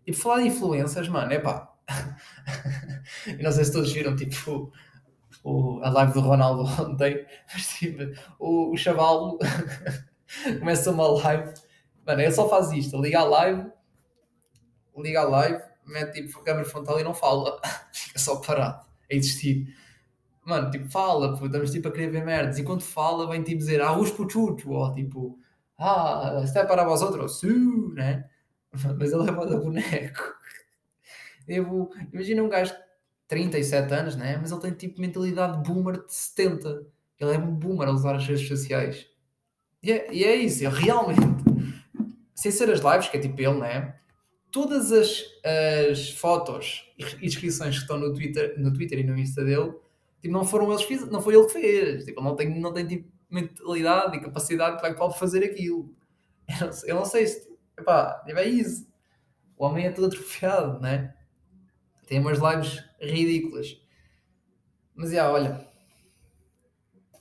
E 0.06 0.12
por 0.12 0.18
falar 0.18 0.42
de 0.42 0.48
influências, 0.48 1.08
mano, 1.08 1.32
é 1.32 1.38
pá. 1.38 1.72
e 3.26 3.42
não 3.42 3.52
sei 3.52 3.64
se 3.64 3.72
todos 3.72 3.92
viram, 3.92 4.16
tipo, 4.16 4.72
o, 5.42 5.80
a 5.82 5.90
live 5.90 6.12
do 6.12 6.20
Ronaldo 6.20 6.64
ontem, 6.82 7.26
mas 7.52 7.68
tipo, 7.78 8.02
o, 8.38 8.72
o 8.72 8.76
chaval 8.76 9.38
começa 10.58 10.90
uma 10.90 11.08
live, 11.08 11.54
mano, 12.06 12.20
ele 12.20 12.32
só 12.32 12.48
faz 12.48 12.72
isto, 12.72 13.00
liga 13.00 13.20
a 13.20 13.24
live, 13.24 13.70
liga 14.96 15.20
a 15.20 15.24
live 15.24 15.68
mete 15.88 16.22
tipo 16.22 16.42
câmera 16.42 16.68
frontal 16.68 17.00
e 17.00 17.04
não 17.04 17.14
fala, 17.14 17.60
fica 17.92 18.18
só 18.18 18.36
parado, 18.36 18.84
a 19.10 19.14
existir. 19.14 19.74
Mano, 20.48 20.70
tipo, 20.70 20.90
fala, 20.90 21.36
pô, 21.36 21.46
estamos 21.46 21.70
tipo 21.70 21.88
a 21.88 21.92
querer 21.92 22.10
ver 22.10 22.24
merdas. 22.24 22.58
E 22.58 22.64
quando 22.64 22.80
fala, 22.82 23.28
vem 23.28 23.42
tipo 23.42 23.58
dizer, 23.58 23.82
ah, 23.82 23.96
os 23.98 24.10
puchucho, 24.10 24.70
ou 24.70 24.92
tipo, 24.94 25.38
ah, 25.78 26.40
está 26.42 26.64
para 26.64 26.84
vosotros, 26.84 27.40
sim, 27.40 27.92
né? 27.92 28.24
Mas 28.72 29.12
ele 29.12 29.28
é 29.28 29.32
moda 29.32 29.58
boneco. 29.58 30.34
Eu, 31.46 31.90
imagina 32.12 32.42
um 32.42 32.48
gajo 32.48 32.72
de 32.72 32.78
37 33.28 33.92
anos, 33.94 34.16
né? 34.16 34.38
Mas 34.38 34.50
ele 34.50 34.60
tem 34.60 34.72
tipo 34.72 35.00
mentalidade 35.00 35.62
boomer 35.68 36.04
de 36.04 36.14
70. 36.14 36.86
Ele 37.20 37.34
é 37.34 37.38
um 37.38 37.54
boomer 37.54 37.88
a 37.88 37.92
usar 37.92 38.16
as 38.16 38.26
redes 38.26 38.48
sociais. 38.48 39.06
E 39.82 39.92
é, 39.92 40.12
e 40.12 40.24
é 40.24 40.34
isso, 40.34 40.64
eu 40.64 40.70
realmente, 40.70 41.20
sem 42.34 42.50
ser 42.50 42.70
as 42.70 42.80
lives, 42.80 43.08
que 43.08 43.16
é 43.16 43.20
tipo 43.20 43.40
ele, 43.40 43.58
né? 43.58 43.98
todas 44.50 44.92
as, 44.92 45.24
as 45.90 46.10
fotos 46.10 46.84
e 46.98 47.26
inscrições 47.26 47.76
que 47.76 47.82
estão 47.82 47.98
no 47.98 48.12
Twitter, 48.12 48.54
no 48.58 48.72
Twitter 48.72 48.98
e 49.00 49.04
no 49.04 49.18
Insta 49.18 49.44
dele, 49.44 49.72
tipo, 50.20 50.32
não 50.32 50.44
foram 50.44 50.70
eles 50.70 50.82
fiz, 50.82 51.06
não 51.08 51.20
foi 51.20 51.34
ele 51.34 51.46
que 51.46 51.52
fez. 51.52 52.04
Tipo, 52.04 52.22
não 52.22 52.36
tem, 52.36 52.60
não 52.60 52.72
tem 52.72 52.86
tipo, 52.86 53.10
mentalidade 53.30 54.16
e 54.16 54.20
capacidade 54.20 54.80
para 54.80 54.94
pode 54.94 55.18
fazer 55.18 55.44
aquilo. 55.44 55.94
Eu 56.48 56.66
não 56.66 56.72
sei, 56.72 56.90
eu 56.90 56.96
não 56.96 57.04
sei 57.04 57.26
se. 57.26 57.48
Epá, 57.78 58.22
tipo, 58.26 58.38
é 58.38 58.48
isso. 58.48 58.88
O 59.56 59.66
homem 59.66 59.86
é 59.86 59.90
todo 59.90 60.06
atrofiado, 60.06 60.80
né? 60.80 61.14
Tem 62.06 62.18
umas 62.20 62.38
lives 62.38 62.82
ridículas. 62.98 63.78
Mas, 64.94 65.10
já, 65.10 65.30
olha. 65.30 65.62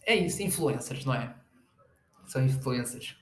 É 0.05 0.15
isso, 0.15 0.41
influencers, 0.41 1.03
não 1.03 1.13
é? 1.13 1.35
São 2.25 2.41
influencers. 2.41 3.17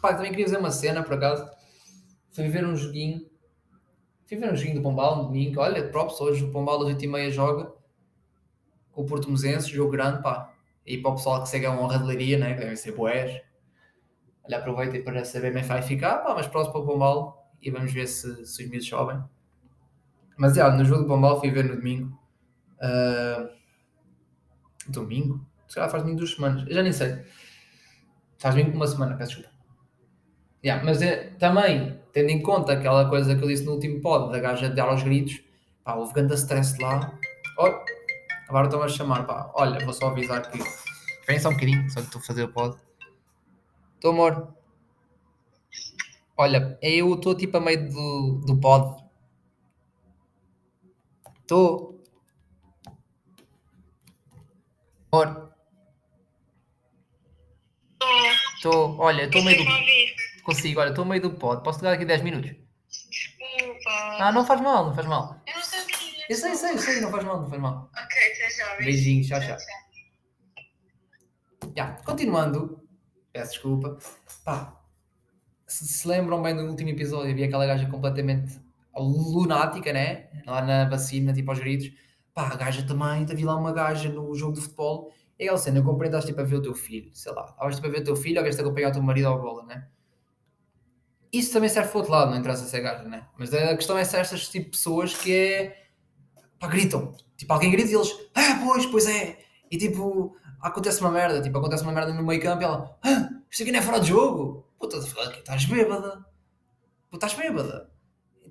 Pá, 0.00 0.14
também 0.14 0.30
queria 0.30 0.46
dizer 0.46 0.58
uma 0.58 0.70
cena, 0.70 1.02
por 1.02 1.14
acaso 1.14 1.46
Fui 2.38 2.48
ver 2.48 2.64
um 2.64 2.76
joguinho. 2.76 3.28
Fui 4.26 4.36
ver 4.36 4.52
um 4.52 4.56
joguinho 4.56 4.76
do 4.76 4.82
Pombal 4.82 5.16
no 5.16 5.24
domingo. 5.24 5.60
Olha, 5.60 5.88
props, 5.90 6.20
hoje 6.20 6.44
o 6.44 6.52
Pombal 6.52 6.82
às 6.82 6.94
8h30 6.94 7.30
joga 7.30 7.72
o 8.98 9.06
Porto 9.06 9.30
Mesense, 9.30 9.70
jogo 9.70 9.92
grande, 9.92 10.22
pá. 10.22 10.52
E 10.84 10.98
para 10.98 11.12
o 11.12 11.14
pessoal 11.14 11.42
que 11.42 11.48
segue 11.48 11.66
a 11.66 11.72
honra 11.72 11.98
de 11.98 12.04
leiria, 12.04 12.36
né? 12.36 12.54
Que 12.54 12.60
devem 12.60 12.76
ser 12.76 12.92
boés. 12.92 13.40
Olha, 14.44 14.58
aproveitem 14.58 15.04
para 15.04 15.24
saber 15.24 15.48
como 15.48 15.58
é 15.58 15.62
que 15.62 15.68
vai 15.68 15.82
ficar, 15.82 16.18
pá, 16.18 16.34
mas 16.34 16.48
próximo 16.48 16.72
para 16.72 16.82
o 16.82 16.86
Pombal 16.86 17.52
e 17.62 17.70
vamos 17.70 17.92
ver 17.92 18.08
se, 18.08 18.44
se 18.44 18.64
os 18.64 18.68
miúdos 18.68 18.88
sobem. 18.88 19.22
Mas, 20.36 20.54
já, 20.54 20.70
no 20.70 20.84
jogo 20.84 21.02
do 21.02 21.08
Pombal 21.08 21.38
fui 21.38 21.50
ver 21.50 21.64
no 21.64 21.76
domingo. 21.76 22.18
Uh... 22.80 23.56
Domingo? 24.88 25.46
Se 25.68 25.76
calhar 25.76 25.90
faz 25.90 26.02
domingo 26.02 26.18
duas 26.18 26.34
semanas. 26.34 26.66
Eu 26.66 26.74
já 26.74 26.82
nem 26.82 26.92
sei. 26.92 27.24
Faz 28.38 28.54
domingo 28.54 28.74
uma 28.74 28.86
semana, 28.86 29.16
peço 29.16 29.36
desculpa. 29.36 29.56
Yeah, 30.64 30.84
mas 30.84 31.00
é, 31.02 31.30
também, 31.38 32.00
tendo 32.12 32.30
em 32.30 32.42
conta 32.42 32.72
aquela 32.72 33.08
coisa 33.08 33.36
que 33.36 33.44
eu 33.44 33.48
disse 33.48 33.64
no 33.64 33.72
último 33.72 34.00
pod, 34.00 34.32
da 34.32 34.40
gaja 34.40 34.68
de 34.68 34.74
dar 34.74 34.88
aos 34.88 35.04
gritos, 35.04 35.40
pá, 35.84 35.94
houve 35.94 36.14
grande 36.14 36.34
stress 36.34 36.80
lá. 36.82 37.16
Oh, 37.58 37.97
agora 38.48 38.66
estão 38.66 38.82
a 38.82 38.88
chamar, 38.88 39.26
pá. 39.26 39.50
Olha, 39.54 39.84
vou 39.84 39.92
só 39.92 40.08
avisar 40.08 40.50
que. 40.50 40.58
Só 41.38 41.50
um 41.50 41.52
bocadinho, 41.52 41.90
só 41.90 42.00
que 42.00 42.06
estou 42.06 42.20
a 42.20 42.24
fazer 42.24 42.44
o 42.44 42.52
pod. 42.52 42.76
Estou, 43.94 44.12
amor. 44.12 44.54
Olha, 46.36 46.78
eu 46.80 47.14
estou 47.14 47.34
tipo 47.34 47.56
a 47.56 47.60
meio 47.60 47.90
do, 47.90 48.42
do 48.46 48.60
pod. 48.60 49.04
Estou. 51.40 52.02
Amor. 55.12 55.52
Estou. 58.54 58.98
Olha, 58.98 59.24
estou 59.24 59.42
meio 59.42 59.64
do. 59.64 60.42
Consigo, 60.44 60.80
olha, 60.80 60.90
estou 60.90 61.04
meio 61.04 61.20
do 61.20 61.30
pod. 61.32 61.62
Posso 61.62 61.80
ligar 61.80 61.90
daqui 61.90 62.04
10 62.04 62.22
minutos? 62.22 62.52
Desculpa. 62.88 63.90
Ah, 64.18 64.32
não 64.32 64.46
faz 64.46 64.60
mal, 64.60 64.86
não 64.86 64.94
faz 64.94 65.06
mal. 65.06 65.42
Eu 65.46 65.54
não 65.54 65.62
sabia. 65.62 66.08
Eu 66.28 66.36
sei, 66.36 66.54
sei, 66.54 66.76
sei, 66.78 67.00
não 67.00 67.10
faz 67.10 67.24
mal, 67.24 67.40
não 67.40 67.48
faz 67.48 67.60
mal. 67.60 67.90
Ok, 67.96 68.34
até 68.48 68.50
já. 68.50 68.76
Beijinhos, 68.76 69.26
tchau, 69.26 69.40
tchau. 69.40 69.56
Yeah, 71.76 72.02
continuando, 72.02 72.82
peço 73.32 73.52
desculpa. 73.52 73.98
Pá, 74.44 74.80
se 75.66 75.86
se 75.86 76.08
lembram 76.08 76.42
bem 76.42 76.56
do 76.56 76.62
último 76.62 76.90
episódio, 76.90 77.30
havia 77.30 77.46
aquela 77.46 77.66
gaja 77.66 77.86
completamente 77.88 78.60
lunática, 78.96 79.92
né? 79.92 80.28
Lá 80.46 80.62
na 80.62 80.88
vacina, 80.88 81.32
tipo 81.32 81.50
aos 81.50 81.60
gritos. 81.60 81.92
Pá, 82.32 82.48
a 82.48 82.56
gaja 82.56 82.86
também, 82.86 83.26
havia 83.30 83.46
lá 83.46 83.56
uma 83.56 83.72
gaja 83.72 84.08
no 84.08 84.34
jogo 84.34 84.54
de 84.54 84.62
futebol. 84.62 85.12
É 85.38 85.44
aquela 85.44 85.58
cena, 85.58 85.78
eu 85.78 85.84
compreendo, 85.84 86.16
estás 86.16 86.24
tipo 86.24 86.40
a 86.40 86.44
ver 86.44 86.56
o 86.56 86.62
teu 86.62 86.74
filho, 86.74 87.10
sei 87.14 87.32
lá. 87.32 87.46
Estavas 87.50 87.76
tipo 87.76 87.86
a 87.86 87.90
ver 87.90 88.00
o 88.00 88.04
teu 88.04 88.16
filho 88.16 88.38
ou 88.38 88.42
vieste 88.42 88.60
acompanhar 88.60 88.88
o 88.90 88.92
teu 88.92 89.02
marido 89.02 89.28
ao 89.28 89.40
bola, 89.40 89.64
né? 89.64 89.86
isso 91.32 91.52
também 91.52 91.68
serve 91.68 91.90
para 91.90 91.96
o 91.96 92.00
outro 92.00 92.12
lado, 92.12 92.30
não 92.30 92.38
interessa 92.38 92.64
ser 92.64 92.80
gajo, 92.80 93.08
né? 93.08 93.26
Mas 93.38 93.52
a 93.52 93.76
questão 93.76 93.98
é 93.98 94.04
se 94.04 94.16
estas 94.16 94.48
tipo 94.48 94.70
pessoas 94.70 95.14
que 95.14 95.32
é. 95.34 95.87
Pá, 96.58 96.66
gritam. 96.66 97.12
Tipo, 97.36 97.52
alguém 97.52 97.70
grita 97.70 97.90
e 97.90 97.94
eles. 97.94 98.10
Ah, 98.34 98.60
pois, 98.64 98.86
pois 98.86 99.06
é. 99.06 99.38
E 99.70 99.76
tipo, 99.78 100.36
acontece 100.60 101.00
uma 101.00 101.10
merda. 101.10 101.40
Tipo, 101.42 101.58
acontece 101.58 101.82
uma 101.82 101.92
merda 101.92 102.12
no 102.12 102.22
meio 102.22 102.40
campo 102.40 102.62
e 102.62 102.64
ela. 102.64 102.98
Ah, 103.02 103.28
isto 103.50 103.62
aqui 103.62 103.72
não 103.72 103.78
é 103.78 103.82
fora 103.82 104.00
de 104.00 104.08
jogo. 104.08 104.66
Puta, 104.78 104.96
estás 104.98 105.64
bêbada. 105.64 106.24
Puta, 107.10 107.26
estás 107.26 107.34
bêbada. 107.34 107.90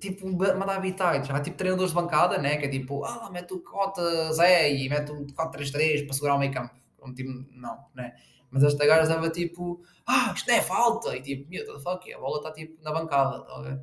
Tipo, 0.00 0.28
manda 0.30 0.74
habitats. 0.74 1.30
Há 1.30 1.40
tipo 1.40 1.56
treinadores 1.56 1.90
de 1.90 1.96
bancada, 1.96 2.38
né? 2.38 2.56
Que 2.56 2.66
é 2.66 2.68
tipo, 2.68 3.04
ah, 3.04 3.30
mete 3.30 3.52
o 3.54 3.60
cota 3.60 4.32
Zé 4.32 4.72
e 4.72 4.88
mete 4.88 5.10
um 5.12 5.26
4-3-3 5.26 6.04
para 6.04 6.14
segurar 6.14 6.34
o 6.36 6.38
meio 6.38 6.52
campo. 6.52 6.74
Como 6.96 7.14
tipo, 7.14 7.30
não, 7.52 7.86
né? 7.94 8.14
Mas 8.50 8.62
esta 8.62 8.86
gaja 8.86 9.02
estava 9.02 9.28
tipo, 9.30 9.82
ah, 10.06 10.32
isto 10.34 10.48
não 10.48 10.54
é 10.54 10.62
falta. 10.62 11.16
E 11.16 11.22
tipo, 11.22 11.48
meu, 11.50 11.64
the 11.64 11.80
fuck, 11.80 12.12
a 12.12 12.18
bola 12.18 12.38
está 12.38 12.52
tipo 12.52 12.82
na 12.82 12.92
bancada, 12.92 13.44
tá 13.44 13.56
a 13.56 13.62
ver? 13.62 13.82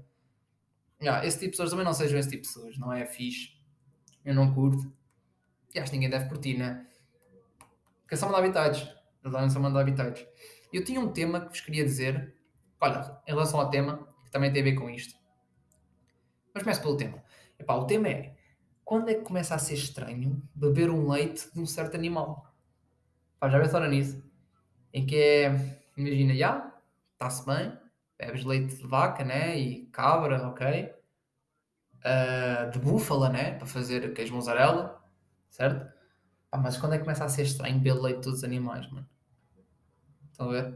Yeah, 1.01 1.25
esse 1.25 1.37
tipo 1.37 1.47
de 1.47 1.51
pessoas 1.51 1.69
também 1.69 1.85
não 1.85 1.93
sejam 1.93 2.17
esse 2.17 2.29
tipo 2.29 2.43
de 2.43 2.47
pessoas, 2.47 2.77
não 2.77 2.91
é 2.91 3.05
fixe. 3.05 3.54
Eu 4.25 4.33
não 4.33 4.53
curto. 4.53 4.91
E 5.73 5.79
acho 5.79 5.91
que 5.91 5.97
ninguém 5.97 6.09
deve 6.09 6.27
curtir, 6.27 6.57
né? 6.57 6.87
Que 8.07 8.15
é 8.15 8.17
só 8.17 8.25
mandar 8.25 8.39
habitats. 8.39 8.81
Eles 9.23 9.53
só 9.53 9.59
mandar 9.59 9.81
habitats. 9.81 10.25
Eu 10.73 10.83
tinha 10.83 10.99
um 10.99 11.11
tema 11.11 11.41
que 11.41 11.49
vos 11.49 11.61
queria 11.61 11.85
dizer. 11.85 12.35
Olha, 12.81 13.17
em 13.27 13.31
relação 13.31 13.59
ao 13.59 13.69
tema, 13.69 14.07
que 14.23 14.31
também 14.31 14.51
tem 14.51 14.61
a 14.61 14.65
ver 14.65 14.73
com 14.73 14.89
isto. 14.89 15.17
Mas 16.53 16.63
começo 16.63 16.81
pelo 16.81 16.97
tema. 16.97 17.23
Epá, 17.59 17.75
o 17.75 17.85
tema 17.85 18.09
é 18.09 18.35
quando 18.83 19.09
é 19.09 19.15
que 19.15 19.21
começa 19.21 19.55
a 19.55 19.59
ser 19.59 19.75
estranho 19.75 20.41
beber 20.53 20.89
um 20.89 21.09
leite 21.09 21.51
de 21.53 21.59
um 21.59 21.65
certo 21.65 21.95
animal? 21.95 22.53
Pá, 23.39 23.49
já 23.49 23.59
pensaram 23.59 23.87
nisso? 23.89 24.25
em 24.95 25.05
que 25.05 25.17
é, 25.17 25.77
imagina, 25.97 26.33
já, 26.33 26.73
está-se 27.11 27.45
bem, 27.45 27.77
bebes 28.17 28.45
leite 28.45 28.77
de 28.77 28.87
vaca, 28.87 29.25
né, 29.25 29.59
e 29.59 29.87
cabra, 29.87 30.47
ok, 30.47 30.89
uh, 32.05 32.69
de 32.71 32.79
búfala, 32.79 33.29
né, 33.29 33.53
para 33.53 33.65
fazer 33.65 34.13
queijo 34.13 34.33
mozzarella, 34.33 35.01
certo? 35.49 35.91
Ah, 36.51 36.57
mas 36.57 36.77
quando 36.77 36.93
é 36.93 36.97
que 36.97 37.03
começa 37.03 37.25
a 37.25 37.29
ser 37.29 37.43
estranho 37.43 37.79
beber 37.79 37.99
leite 37.99 38.17
de 38.17 38.23
todos 38.23 38.39
os 38.39 38.43
animais, 38.43 38.89
mano? 38.91 39.07
Estão 40.31 40.49
a 40.49 40.51
ver? 40.51 40.75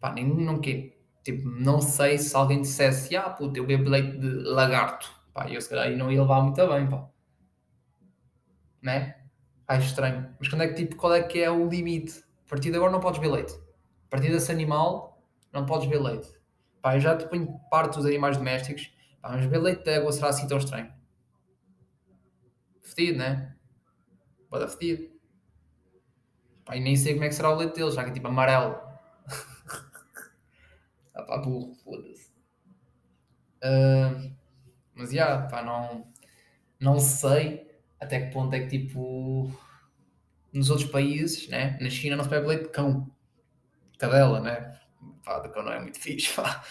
Pá, 0.00 0.12
nem, 0.12 0.26
não 0.26 0.60
tipo, 0.60 1.48
não 1.48 1.80
sei 1.80 2.18
se 2.18 2.34
alguém 2.34 2.62
dissesse, 2.62 3.14
ah, 3.16 3.30
puto, 3.30 3.56
eu 3.56 3.66
bebo 3.66 3.88
leite 3.88 4.18
de 4.18 4.28
lagarto, 4.44 5.10
pá, 5.32 5.48
eu 5.48 5.60
se 5.60 5.68
calhar 5.68 5.96
não 5.96 6.10
ia 6.10 6.22
levar 6.22 6.42
muito 6.42 6.66
bem, 6.66 6.88
pá. 6.88 7.08
Né? 8.80 9.16
Ah, 9.68 9.76
estranho. 9.76 10.34
Mas 10.38 10.48
quando 10.48 10.62
é 10.62 10.68
que, 10.68 10.74
tipo, 10.74 10.96
qual 10.96 11.14
é 11.14 11.22
que 11.22 11.38
é 11.40 11.50
o 11.50 11.68
limite? 11.68 12.24
A 12.46 12.50
partir 12.50 12.70
de 12.70 12.76
agora 12.76 12.90
não 12.90 13.00
podes 13.00 13.20
ver 13.20 13.28
leite. 13.28 13.54
A 13.54 14.10
partir 14.10 14.30
desse 14.30 14.50
animal 14.50 15.24
não 15.52 15.64
podes 15.64 15.88
ver 15.88 16.00
leite. 16.00 16.28
Pá, 16.82 16.96
eu 16.96 17.00
já 17.00 17.16
te 17.16 17.26
ponho 17.26 17.60
parte 17.70 17.96
dos 17.96 18.04
animais 18.04 18.36
domésticos. 18.36 18.92
Pá, 19.22 19.30
mas 19.30 19.44
ver 19.46 19.58
leite 19.58 19.84
de 19.84 19.94
água 19.94 20.12
será 20.12 20.28
assim 20.28 20.48
tão 20.48 20.58
estranho? 20.58 20.92
Fedido, 22.80 23.18
né? 23.18 23.54
Pode 24.50 24.70
fedido. 24.72 25.12
Pá, 26.64 26.76
e 26.76 26.80
nem 26.80 26.96
sei 26.96 27.14
como 27.14 27.24
é 27.24 27.28
que 27.28 27.34
será 27.34 27.50
o 27.50 27.54
leite 27.56 27.76
deles, 27.76 27.94
já 27.94 28.02
que 28.04 28.10
é 28.10 28.12
tipo 28.12 28.26
amarelo. 28.26 28.74
ah 31.14 31.22
pá, 31.22 31.38
burro, 31.38 31.74
foda-se. 31.76 32.32
Uh, 33.64 34.34
mas 34.94 35.12
já, 35.12 35.46
yeah, 35.48 35.62
não, 35.62 36.04
não 36.80 36.98
sei 36.98 37.70
até 38.00 38.26
que 38.26 38.32
ponto 38.32 38.52
é 38.54 38.60
que 38.66 38.78
tipo 38.78 39.52
nos 40.52 40.68
outros 40.68 40.90
países, 40.90 41.48
né? 41.48 41.78
Na 41.80 41.88
China 41.88 42.16
não 42.16 42.24
se 42.24 42.30
bebe 42.30 42.48
leite 42.48 42.64
de 42.64 42.70
cão, 42.70 43.08
cadela, 43.98 44.40
né? 44.40 44.81
Pá, 45.24 45.38
de 45.38 45.48
cão 45.50 45.62
não 45.62 45.72
é 45.72 45.80
muito 45.80 46.00
fixe, 46.00 46.34
pá. 46.34 46.62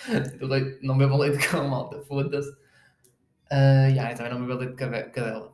não 0.82 0.98
bebo 0.98 1.18
leite 1.18 1.38
de 1.38 1.48
cão, 1.48 1.68
malta, 1.68 2.02
foda-se. 2.02 2.52
Uh, 3.52 3.90
yeah, 3.90 4.12
eu 4.12 4.18
também 4.18 4.34
não 4.34 4.46
bebo 4.46 4.60
leite 4.60 4.76
de 4.76 5.12
cadela. 5.12 5.54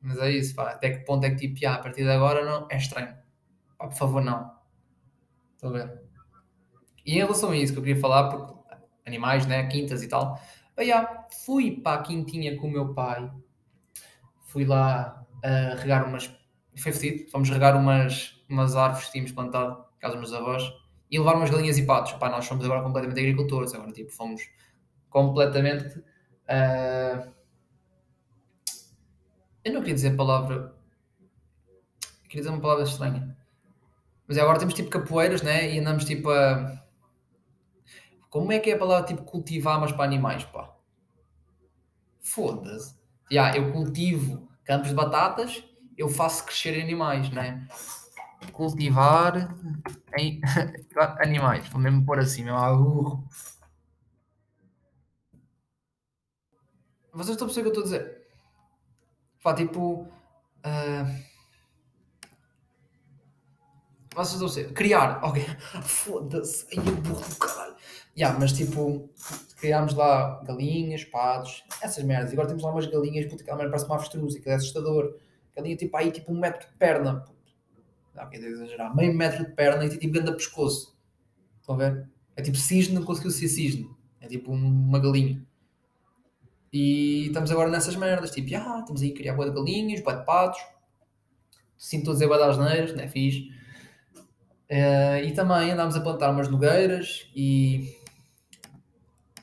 Mas 0.00 0.18
é 0.18 0.30
isso, 0.30 0.54
pá. 0.54 0.70
Até 0.70 0.90
que 0.90 1.04
ponto 1.04 1.24
é 1.24 1.30
que 1.30 1.36
tipo, 1.36 1.58
yeah, 1.58 1.80
a 1.80 1.82
partir 1.82 2.02
de 2.02 2.10
agora 2.10 2.44
não, 2.44 2.66
é 2.70 2.76
estranho. 2.76 3.16
Pá, 3.78 3.88
por 3.88 3.96
favor, 3.96 4.22
não. 4.22 4.54
Estou 5.54 5.70
a 5.70 5.72
ver. 5.72 6.02
E 7.04 7.14
em 7.14 7.18
relação 7.18 7.50
a 7.50 7.56
isso 7.56 7.72
que 7.72 7.78
eu 7.78 7.82
queria 7.82 8.00
falar, 8.00 8.28
porque 8.28 8.56
animais, 9.06 9.46
né? 9.46 9.66
Quintas 9.68 10.02
e 10.02 10.08
tal. 10.08 10.40
Ah, 10.76 10.82
yeah, 10.82 11.26
fui 11.44 11.80
para 11.80 12.00
a 12.00 12.02
quintinha 12.02 12.56
com 12.56 12.66
o 12.66 12.70
meu 12.70 12.92
pai. 12.92 13.30
Fui 14.42 14.64
lá 14.64 15.24
uh, 15.36 15.80
regar 15.80 16.06
umas. 16.06 16.30
Foi 16.76 16.92
fedido. 16.92 17.30
Fomos 17.30 17.48
regar 17.48 17.76
umas, 17.76 18.44
umas 18.48 18.76
árvores 18.76 19.06
que 19.06 19.12
tínhamos 19.12 19.32
plantado, 19.32 19.84
casa 19.98 20.16
dos 20.16 20.30
meus 20.30 20.40
avós, 20.40 20.62
e 21.10 21.18
levar 21.18 21.36
umas 21.36 21.50
galinhas 21.50 21.78
e 21.78 21.86
patos. 21.86 22.12
Pá, 22.12 22.28
nós 22.28 22.44
somos 22.44 22.64
agora 22.64 22.82
completamente 22.82 23.20
agricultores. 23.20 23.74
Agora, 23.74 23.92
tipo, 23.92 24.12
fomos 24.12 24.42
completamente. 25.08 25.98
Uh... 25.98 27.32
Eu 29.64 29.72
não 29.72 29.80
queria 29.80 29.94
dizer 29.94 30.16
palavra. 30.16 30.74
Eu 32.02 32.28
queria 32.28 32.42
dizer 32.42 32.50
uma 32.50 32.60
palavra 32.60 32.84
estranha. 32.84 33.36
Mas 34.26 34.38
agora 34.38 34.58
temos 34.58 34.74
tipo 34.74 34.90
capoeiras, 34.90 35.42
né? 35.42 35.72
E 35.74 35.78
andamos 35.78 36.04
tipo 36.04 36.30
a. 36.30 36.84
Como 38.28 38.52
é 38.52 38.58
que 38.58 38.70
é 38.70 38.74
a 38.74 38.78
palavra 38.78 39.06
tipo 39.06 39.22
cultivar, 39.24 39.80
mas 39.80 39.92
para 39.92 40.04
animais, 40.04 40.44
pá? 40.44 40.74
Foda-se. 42.20 42.96
Yeah, 43.30 43.56
eu 43.56 43.72
cultivo 43.72 44.48
campos 44.64 44.88
de 44.88 44.94
batatas, 44.94 45.64
eu 45.96 46.08
faço 46.08 46.44
crescer 46.44 46.80
animais, 46.80 47.30
né? 47.30 47.66
Cultivar 48.52 49.54
em... 50.18 50.40
animais. 51.20 51.68
Vou 51.68 51.80
mesmo 51.80 52.04
pôr 52.04 52.18
assim, 52.18 52.44
meu 52.44 52.56
burro. 52.76 53.24
Vocês 57.12 57.30
estão 57.30 57.46
a 57.46 57.48
perceber 57.48 57.68
o 57.68 57.72
que 57.72 57.78
eu 57.78 57.82
estou 57.82 57.98
a 57.98 57.98
dizer? 57.98 58.26
Pá, 59.42 59.54
tipo. 59.54 60.08
Uh 60.64 61.36
vocês 64.16 64.32
estão 64.32 64.46
a 64.46 64.50
ser. 64.50 64.72
Criar, 64.72 65.22
ok. 65.22 65.44
Foda-se. 65.84 66.66
Ai, 66.72 66.88
eu 66.88 66.96
burro 66.96 67.28
do 67.28 67.36
caralho. 67.36 67.76
Yeah, 68.16 68.38
mas 68.40 68.52
tipo, 68.52 69.10
criámos 69.58 69.92
lá 69.92 70.42
galinhas, 70.42 71.04
patos, 71.04 71.62
essas 71.82 72.02
merdas. 72.02 72.30
E 72.30 72.32
agora 72.32 72.48
temos 72.48 72.62
lá 72.62 72.70
umas 72.70 72.86
galinhas, 72.86 73.26
puta, 73.26 73.42
aquela 73.42 73.58
merda 73.58 73.72
parece 73.72 73.86
uma 73.86 73.96
avestruz, 73.96 74.34
aquilo 74.34 74.52
é 74.52 74.54
assustador. 74.54 75.18
Galinha 75.54 75.76
tipo 75.76 75.94
aí, 75.94 76.10
tipo 76.10 76.32
um 76.32 76.40
metro 76.40 76.66
de 76.66 76.74
perna. 76.78 77.26
Não, 78.16 78.28
quer 78.30 78.42
exagerar. 78.42 78.96
Meio 78.96 79.14
metro 79.14 79.44
de 79.44 79.52
perna 79.52 79.84
e 79.84 79.90
tipo 79.90 80.12
grande 80.12 80.32
pescoço. 80.32 80.96
Estão 81.60 81.74
a 81.74 81.78
ver? 81.78 82.08
É 82.34 82.42
tipo 82.42 82.56
cisne, 82.56 82.94
não 82.94 83.04
conseguiu 83.04 83.30
ser 83.30 83.48
cisne. 83.48 83.90
É 84.20 84.26
tipo 84.26 84.50
uma 84.50 84.98
galinha. 84.98 85.44
E 86.72 87.26
estamos 87.26 87.50
agora 87.50 87.70
nessas 87.70 87.96
merdas, 87.96 88.30
tipo, 88.30 88.54
ah, 88.56 88.80
estamos 88.80 89.02
aí 89.02 89.10
a 89.10 89.14
criar 89.14 89.34
boa 89.34 89.48
de 89.48 89.54
galinhas, 89.54 90.00
boa 90.00 90.16
de 90.16 90.24
patos. 90.24 90.60
Sinto 91.76 92.10
a 92.10 92.12
dizer 92.14 92.26
boa 92.26 92.38
das 92.38 92.58
neiras, 92.58 92.94
não 92.94 93.04
é 93.04 93.08
fixe. 93.08 93.50
Uh, 94.70 95.24
e 95.24 95.32
também 95.32 95.70
andámos 95.70 95.94
a 95.94 96.00
plantar 96.00 96.30
umas 96.30 96.48
nogueiras 96.48 97.30
e 97.34 97.96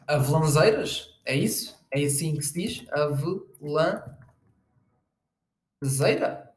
avelãzeiras, 0.05 1.17
é 1.25 1.36
isso? 1.36 1.79
É 1.91 2.03
assim 2.03 2.36
que 2.36 2.43
se 2.43 2.53
diz? 2.53 2.86
Avelãzeira? 5.81 6.52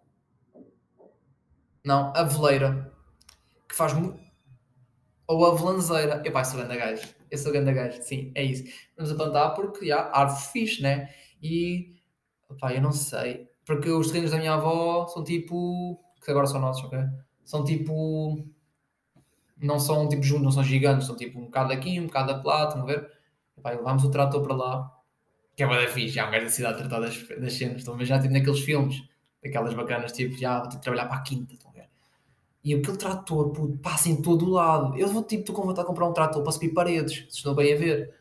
Não, 1.86 2.12
aveleira. 2.16 2.92
Que 3.68 3.76
faz 3.76 3.92
muito. 3.94 4.18
Ou. 5.28 5.46
Eu, 6.24 6.32
pá, 6.32 6.44
sou 6.44 6.58
grande 6.58 6.76
gajo. 6.76 7.08
Eu 7.30 7.38
sou 7.38 7.52
grande 7.52 7.72
gajo, 7.72 8.02
sim, 8.02 8.32
é 8.34 8.44
isso. 8.44 8.64
Vamos 8.96 9.12
a 9.12 9.14
plantar 9.14 9.50
porque, 9.50 9.86
já, 9.86 10.10
árvore 10.12 10.42
fixe, 10.52 10.82
né? 10.82 11.08
E, 11.42 11.96
pá, 12.60 12.72
eu 12.74 12.82
não 12.82 12.92
sei. 12.92 13.48
Porque 13.64 13.88
os 13.90 14.08
terrenos 14.10 14.32
da 14.32 14.38
minha 14.38 14.54
avó 14.54 15.06
são 15.08 15.24
tipo. 15.24 16.00
que 16.24 16.30
agora 16.30 16.46
são 16.46 16.60
nossos, 16.60 16.84
ok? 16.84 16.98
São 17.44 17.64
tipo 17.64 18.44
não 19.58 19.78
são 19.80 20.08
tipo 20.08 20.22
juntos, 20.22 20.44
não 20.44 20.50
são 20.52 20.64
gigantes, 20.64 21.06
são 21.06 21.16
tipo 21.16 21.38
um 21.38 21.46
bocado 21.46 21.72
aqui, 21.72 21.98
um 21.98 22.06
bocado 22.06 22.46
lá, 22.46 22.64
estão 22.64 22.82
a 22.82 22.84
ver? 22.86 23.10
Levámos 23.64 24.04
o 24.04 24.10
trator 24.10 24.42
para 24.42 24.54
lá, 24.54 24.92
que 25.56 25.62
é 25.62 25.66
bem 25.66 25.88
fixe, 25.88 26.14
já 26.14 26.28
um 26.28 26.30
gajo 26.30 26.44
da 26.44 26.50
cidade 26.50 26.74
a 26.74 26.78
tratar 26.88 27.00
das, 27.00 27.26
das 27.40 27.52
cenas, 27.54 27.78
estão 27.78 27.94
a 27.94 27.96
ver? 27.96 28.04
Já 28.04 28.20
tipo 28.20 28.34
naqueles 28.34 28.60
filmes, 28.60 29.02
aquelas 29.44 29.74
bacanas, 29.74 30.12
tipo, 30.12 30.36
já 30.36 30.60
vou 30.60 30.68
tipo, 30.68 30.82
trabalhar 30.82 31.06
para 31.06 31.16
a 31.16 31.22
quinta, 31.22 31.54
a? 31.54 31.65
E 32.66 32.74
aquele 32.74 32.96
trator, 32.96 33.50
puto, 33.52 33.78
passa 33.78 34.08
em 34.08 34.20
todo 34.20 34.44
o 34.44 34.50
lado. 34.50 34.98
Eu 34.98 35.06
vou 35.06 35.22
tipo, 35.22 35.42
estou 35.42 35.54
com 35.54 35.62
vontade 35.62 35.82
de 35.82 35.86
comprar 35.86 36.08
um 36.08 36.12
trator 36.12 36.42
para 36.42 36.50
subir 36.50 36.70
paredes, 36.70 37.18
se 37.30 37.36
estão 37.36 37.54
bem 37.54 37.72
a 37.72 37.76
ver. 37.76 38.12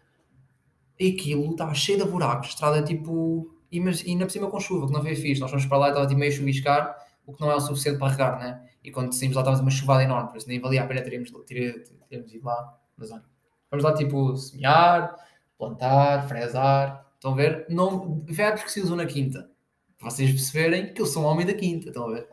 E 0.99 1.13
aquilo 1.13 1.49
estava 1.49 1.73
cheio 1.73 1.97
de 1.97 2.05
buracos, 2.05 2.49
estrada 2.49 2.84
tipo. 2.84 3.51
E, 3.71 3.79
mas, 3.79 4.03
e 4.03 4.12
ainda 4.12 4.23
por 4.25 4.31
cima 4.31 4.47
com 4.47 4.60
chuva, 4.60 4.86
que 4.86 4.93
não 4.93 5.01
veio 5.01 5.15
fixe. 5.15 5.41
Nós 5.41 5.49
fomos 5.49 5.65
para 5.65 5.79
lá 5.79 5.88
e 5.88 5.89
estava 5.89 6.05
tipo 6.05 6.19
meio 6.19 6.31
chuviscar, 6.31 6.95
o 7.25 7.34
que 7.34 7.41
não 7.41 7.49
é 7.49 7.55
o 7.55 7.60
suficiente 7.60 7.97
para 7.97 8.12
regar, 8.12 8.38
né? 8.38 8.69
E 8.84 8.91
quando 8.91 9.13
saímos 9.13 9.36
lá 9.36 9.41
estava 9.41 9.60
uma 9.60 9.71
chuvada 9.71 10.03
enorme, 10.03 10.29
por 10.29 10.38
isso 10.38 10.47
nem 10.47 10.60
valia 10.60 10.84
a 10.84 10.86
pena 10.86 11.01
termos 11.01 11.31
ido 11.31 12.45
lá. 12.45 12.77
Mas 12.95 13.10
olha, 13.10 13.23
vamos 13.71 13.84
lá 13.84 13.95
tipo 13.95 14.38
semear, 14.38 15.15
plantar, 15.58 16.27
fresar. 16.27 17.03
Estão 17.15 17.31
a 17.31 17.36
ver? 17.36 17.65
Não, 17.67 18.23
verbos 18.27 18.62
que 18.62 18.71
se 18.71 18.79
usam 18.79 18.95
na 18.95 19.08
quinta. 19.08 19.49
Para 19.97 20.12
vocês 20.12 20.29
perceberem 20.29 20.93
que 20.93 21.01
eu 21.01 21.08
sou 21.08 21.23
um 21.23 21.25
homem 21.25 21.47
da 21.47 21.53
quinta. 21.55 21.88
Estão 21.88 22.08
a 22.08 22.13
ver? 22.13 22.29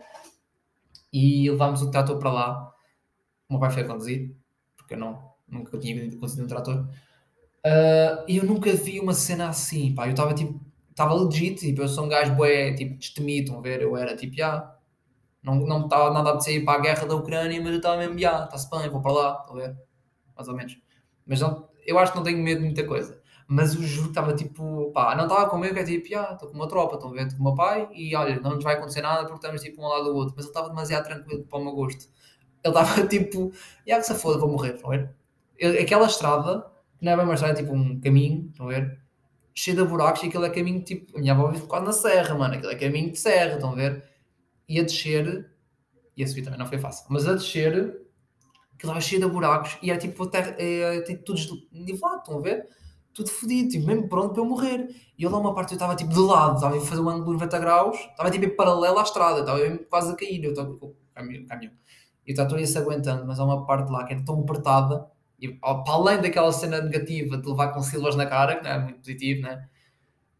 E 1.12 1.50
levámos 1.50 1.82
o 1.82 1.90
trator 1.90 2.18
para 2.18 2.32
lá. 2.32 2.74
O 3.48 3.54
meu 3.54 3.60
pai 3.60 3.70
foi 3.70 3.82
a 3.82 3.86
conduzir, 3.86 4.34
porque 4.76 4.94
eu 4.94 4.98
não, 4.98 5.32
nunca 5.48 5.78
tinha 5.78 6.10
conduzido 6.12 6.44
um 6.44 6.46
trator. 6.46 6.88
Uh, 7.64 8.24
eu 8.26 8.44
nunca 8.44 8.72
vi 8.72 8.98
uma 8.98 9.14
cena 9.14 9.48
assim, 9.48 9.94
pá. 9.94 10.06
Eu 10.06 10.12
estava 10.12 10.34
tipo, 10.34 10.60
estava 10.90 11.14
legit, 11.14 11.60
tipo, 11.60 11.82
eu 11.82 11.88
sou 11.88 12.06
um 12.06 12.08
gajo 12.08 12.34
bué, 12.34 12.74
tipo, 12.74 12.96
destemido, 12.98 13.46
estão 13.46 13.58
a 13.58 13.62
ver? 13.62 13.82
Eu 13.82 13.96
era 13.96 14.16
tipo, 14.16 14.42
ah, 14.42 14.76
não, 15.42 15.56
não 15.56 15.84
estava 15.84 16.12
nada 16.12 16.34
a 16.34 16.40
sair 16.40 16.64
para 16.64 16.78
a 16.78 16.82
guerra 16.82 17.06
da 17.06 17.14
Ucrânia, 17.16 17.60
mas 17.60 17.70
eu 17.72 17.76
estava 17.78 17.98
mesmo, 17.98 18.18
já, 18.18 18.44
está-se 18.44 18.70
bem, 18.70 18.88
vou 18.90 19.02
para 19.02 19.12
lá, 19.12 19.46
a 19.48 19.54
ver? 19.54 19.76
Mais 20.36 20.48
ou 20.48 20.56
menos. 20.56 20.78
Mas 21.26 21.40
não, 21.40 21.68
eu 21.86 21.98
acho 21.98 22.12
que 22.12 22.18
não 22.18 22.24
tenho 22.24 22.38
medo 22.38 22.60
de 22.60 22.66
muita 22.66 22.84
coisa. 22.86 23.21
Mas 23.52 23.74
o 23.74 23.82
juro 23.82 24.08
estava 24.08 24.34
tipo, 24.34 24.90
pá, 24.92 25.14
não 25.14 25.24
estava 25.24 25.48
com 25.48 25.58
medo, 25.58 25.74
que 25.74 25.80
é 25.80 25.84
tipo, 25.84 26.08
já, 26.08 26.32
estou 26.32 26.48
com 26.48 26.54
uma 26.54 26.68
tropa, 26.68 26.94
estou 26.94 27.10
com 27.10 27.16
o 27.16 27.42
meu 27.42 27.54
pai 27.54 27.88
e 27.92 28.14
olha, 28.16 28.40
não 28.40 28.54
nos 28.54 28.64
vai 28.64 28.74
acontecer 28.74 29.02
nada 29.02 29.24
porque 29.24 29.36
estamos 29.36 29.62
tipo 29.62 29.82
um 29.82 29.88
lado 29.88 30.04
do 30.04 30.14
outro. 30.16 30.34
Mas 30.36 30.44
ele 30.44 30.50
estava 30.50 30.68
demasiado 30.68 31.04
tranquilo 31.04 31.44
para 31.44 31.58
o 31.58 31.64
meu 31.64 31.72
gosto. 31.72 32.06
Ele 32.64 32.78
estava 32.78 33.06
tipo, 33.08 33.52
já 33.86 33.98
que 33.98 34.04
se 34.04 34.14
foda, 34.14 34.38
vou 34.38 34.50
morrer, 34.50 34.74
estão 34.74 34.90
a 34.92 34.96
ver? 34.96 35.14
Aquela 35.80 36.06
estrada, 36.06 36.66
que 36.98 37.04
não 37.04 37.12
é 37.12 37.16
bem 37.16 37.24
uma 37.24 37.34
estrada, 37.34 37.58
é 37.58 37.62
tipo 37.62 37.74
um 37.74 38.00
caminho, 38.00 38.48
estão 38.50 38.66
a 38.66 38.70
ver? 38.70 39.00
Cheio 39.54 39.76
de 39.76 39.84
buracos 39.84 40.22
e 40.22 40.28
aquele 40.28 40.46
é 40.46 40.50
caminho 40.50 40.82
tipo, 40.82 41.16
a 41.16 41.20
minha 41.20 41.32
avó 41.34 41.48
vive 41.48 41.66
quase 41.66 41.84
na 41.84 41.92
serra, 41.92 42.34
mano, 42.34 42.54
aquele 42.54 42.72
é 42.72 42.76
caminho 42.76 43.12
de 43.12 43.18
serra, 43.18 43.54
estão 43.54 43.72
a 43.72 43.74
ver? 43.74 44.12
e 44.72 44.80
a 44.80 44.82
descer, 44.82 45.50
e 46.16 46.24
a 46.24 46.26
subir 46.26 46.42
também 46.42 46.58
não 46.58 46.66
foi 46.66 46.78
fácil, 46.78 47.04
mas 47.10 47.28
a 47.28 47.34
descer, 47.34 47.74
aquilo 47.74 48.00
estava 48.80 49.00
cheio 49.02 49.20
de 49.20 49.28
buracos 49.28 49.76
e 49.82 49.90
era 49.90 50.00
tipo, 50.00 50.26
terra, 50.26 50.54
é, 50.58 51.02
tipo 51.02 51.22
tudo 51.24 51.40
nivelado, 51.70 52.20
estão 52.20 52.38
a 52.38 52.40
ver? 52.40 52.68
Tudo 53.14 53.30
fodido, 53.30 53.68
tipo, 53.68 53.86
mesmo 53.86 54.08
pronto 54.08 54.32
para 54.32 54.42
eu 54.42 54.46
morrer. 54.46 54.88
E 55.18 55.22
eu 55.22 55.30
lá 55.30 55.38
uma 55.38 55.54
parte 55.54 55.72
eu 55.72 55.76
estava 55.76 55.94
tipo 55.94 56.10
de 56.12 56.18
lado, 56.18 56.56
estava 56.56 56.76
a 56.76 56.80
fazer 56.80 57.00
um 57.00 57.08
ângulo 57.08 57.26
de 57.26 57.32
90 57.32 57.58
graus, 57.58 57.98
estava 57.98 58.30
tipo 58.30 58.44
em 58.44 58.56
paralelo 58.56 58.98
à 58.98 59.02
estrada, 59.02 59.40
estava 59.40 59.78
quase 59.90 60.12
a 60.12 60.16
cair, 60.16 60.42
eu 60.42 60.50
estava 60.50 60.74
com 60.74 60.86
o 60.86 60.96
caminhão. 61.14 61.72
E 62.26 62.32
o 62.32 62.58
ia 62.58 62.66
se 62.66 62.78
aguentando, 62.78 63.26
mas 63.26 63.38
há 63.38 63.44
uma 63.44 63.66
parte 63.66 63.90
lá 63.90 64.04
que 64.04 64.14
era 64.14 64.24
tão 64.24 64.40
apertada, 64.40 65.06
e 65.38 65.48
para 65.48 65.82
além 65.88 66.20
daquela 66.20 66.52
cena 66.52 66.80
negativa 66.80 67.36
de 67.36 67.48
levar 67.48 67.68
com 67.68 67.82
silvas 67.82 68.14
na 68.14 68.26
cara, 68.26 68.56
que 68.56 68.64
não 68.64 68.70
é 68.70 68.78
muito 68.78 68.98
positivo, 69.00 69.42
né? 69.42 69.68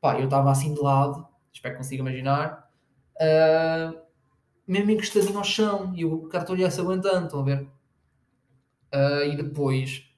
Pá, 0.00 0.18
eu 0.18 0.24
estava 0.24 0.50
assim 0.50 0.72
de 0.72 0.80
lado, 0.80 1.26
espero 1.52 1.74
que 1.74 1.78
consiga 1.78 2.02
imaginar. 2.02 2.68
Uh, 3.16 4.00
mesmo 4.66 4.92
encostadinho 4.92 5.38
ao 5.38 5.44
chão 5.44 5.92
e 5.94 6.04
o 6.04 6.28
cartão 6.28 6.56
ia 6.56 6.70
se 6.70 6.80
aguentando, 6.80 7.26
estão 7.26 7.40
a 7.40 7.44
ver? 7.44 7.68
Uh, 8.94 9.24
e 9.32 9.37
depois 9.37 10.12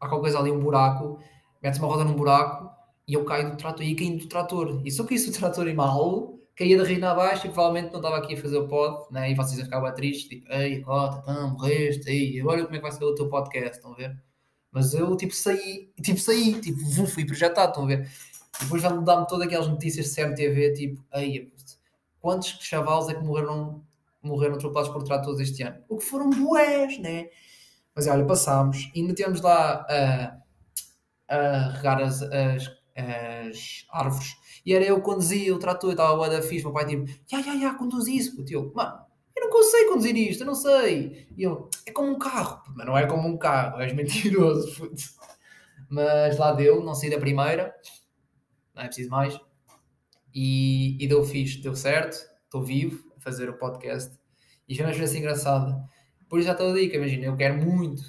há 0.00 0.08
qualquer 0.08 0.22
coisa 0.22 0.38
ali, 0.38 0.50
um 0.50 0.60
buraco, 0.60 1.18
mete-se 1.62 1.80
uma 1.80 1.88
roda 1.88 2.04
num 2.04 2.14
buraco 2.14 2.70
e 3.06 3.14
eu 3.14 3.24
caio 3.24 3.50
do 3.50 3.56
trator 3.56 3.84
e 3.84 3.94
caí 3.94 4.16
do 4.16 4.26
trator. 4.28 4.82
E 4.84 4.90
só 4.90 5.04
que 5.04 5.14
isso 5.14 5.30
o 5.30 5.32
trator 5.32 5.66
e 5.68 5.74
mal, 5.74 6.38
caía 6.54 6.76
da 6.76 6.84
reina 6.84 7.12
abaixo 7.12 7.46
e 7.46 7.50
provavelmente 7.50 7.92
não 7.92 8.00
estava 8.00 8.16
aqui 8.16 8.34
a 8.34 8.42
fazer 8.42 8.58
o 8.58 8.68
pod, 8.68 9.06
né? 9.12 9.30
e 9.30 9.34
vocês 9.34 9.58
iam 9.58 9.64
ficar 9.64 9.80
bem 9.80 9.94
tristes, 9.94 10.28
tipo, 10.28 10.52
ei, 10.52 10.80
cota, 10.82 11.22
então, 11.22 11.50
morreste, 11.52 12.10
ei, 12.10 12.40
agora 12.40 12.64
como 12.64 12.74
é 12.74 12.78
que 12.78 12.82
vai 12.82 12.92
ser 12.92 13.04
o 13.04 13.14
teu 13.14 13.28
podcast, 13.28 13.76
estão 13.76 13.92
a 13.92 13.94
ver? 13.94 14.20
Mas 14.70 14.92
eu, 14.92 15.16
tipo, 15.16 15.34
saí, 15.34 15.90
tipo, 16.02 16.18
saí, 16.18 16.60
tipo, 16.60 16.78
fui 17.06 17.24
projetado, 17.24 17.70
estão 17.70 17.84
a 17.84 17.86
ver? 17.86 18.10
Depois 18.60 18.82
vai-me 18.82 19.04
dar-me 19.04 19.26
todas 19.26 19.46
aquelas 19.46 19.68
notícias 19.68 20.06
de 20.06 20.14
CMTV, 20.14 20.72
tipo, 20.74 21.04
ei, 21.14 21.52
quantos 22.20 22.58
chavalos 22.60 23.08
é 23.08 23.14
que 23.14 23.22
morreram, 23.22 23.82
morreram 24.20 24.56
atropelados 24.56 24.92
por 24.92 25.02
tratores 25.04 25.40
este 25.40 25.62
ano? 25.62 25.78
O 25.88 25.96
que 25.96 26.04
foram 26.04 26.28
bués, 26.28 26.98
né? 26.98 27.28
Mas 27.98 28.06
olha, 28.06 28.24
passámos 28.24 28.92
e 28.94 29.00
ainda 29.00 29.12
temos 29.12 29.40
lá 29.40 29.84
a, 29.90 30.38
a 31.28 31.68
regar 31.70 32.00
as, 32.00 32.22
as, 32.22 32.70
as 32.94 33.86
árvores 33.90 34.36
e 34.64 34.72
era 34.72 34.84
eu 34.84 34.98
que 34.98 35.02
conduzia 35.02 35.52
o 35.52 35.58
trator, 35.58 35.90
estava 35.90 36.24
a 36.24 36.28
da 36.28 36.40
fixe, 36.40 36.62
meu 36.62 36.72
pai 36.72 36.86
tipo, 36.86 37.06
já, 37.26 37.42
já, 37.42 37.58
já, 37.58 37.74
conduz 37.74 38.06
isso, 38.06 38.36
puto. 38.36 38.52
Eu, 38.52 38.72
mano, 38.72 39.00
eu 39.34 39.46
não 39.46 39.50
consigo 39.50 39.90
conduzir 39.90 40.16
isto, 40.16 40.42
eu 40.42 40.46
não 40.46 40.54
sei. 40.54 41.26
E 41.36 41.42
eu, 41.42 41.68
é 41.84 41.90
como 41.90 42.12
um 42.12 42.18
carro, 42.20 42.62
mas 42.76 42.86
não 42.86 42.96
é 42.96 43.04
como 43.04 43.26
um 43.26 43.36
carro, 43.36 43.80
és 43.80 43.92
mentiroso, 43.92 44.72
puto. 44.78 45.02
Mas 45.90 46.38
lá 46.38 46.52
deu, 46.52 46.84
não 46.84 46.94
saí 46.94 47.10
da 47.10 47.18
primeira, 47.18 47.74
não 48.76 48.84
é 48.84 48.86
preciso 48.86 49.10
mais. 49.10 49.36
E, 50.32 51.02
e 51.02 51.08
deu 51.08 51.24
fixe, 51.24 51.60
deu 51.60 51.74
certo, 51.74 52.16
estou 52.44 52.62
vivo 52.62 53.12
a 53.16 53.20
fazer 53.20 53.50
o 53.50 53.58
podcast. 53.58 54.16
E 54.68 54.76
foi 54.76 54.84
uma 54.84 54.92
experiência 54.92 55.18
engraçada. 55.18 55.82
Por 56.28 56.38
isso 56.38 56.46
já 56.46 56.52
estou 56.52 56.70
a 56.70 56.74
dica, 56.74 56.96
imagina, 56.96 57.24
eu 57.24 57.36
quero 57.36 57.56
muito 57.56 58.02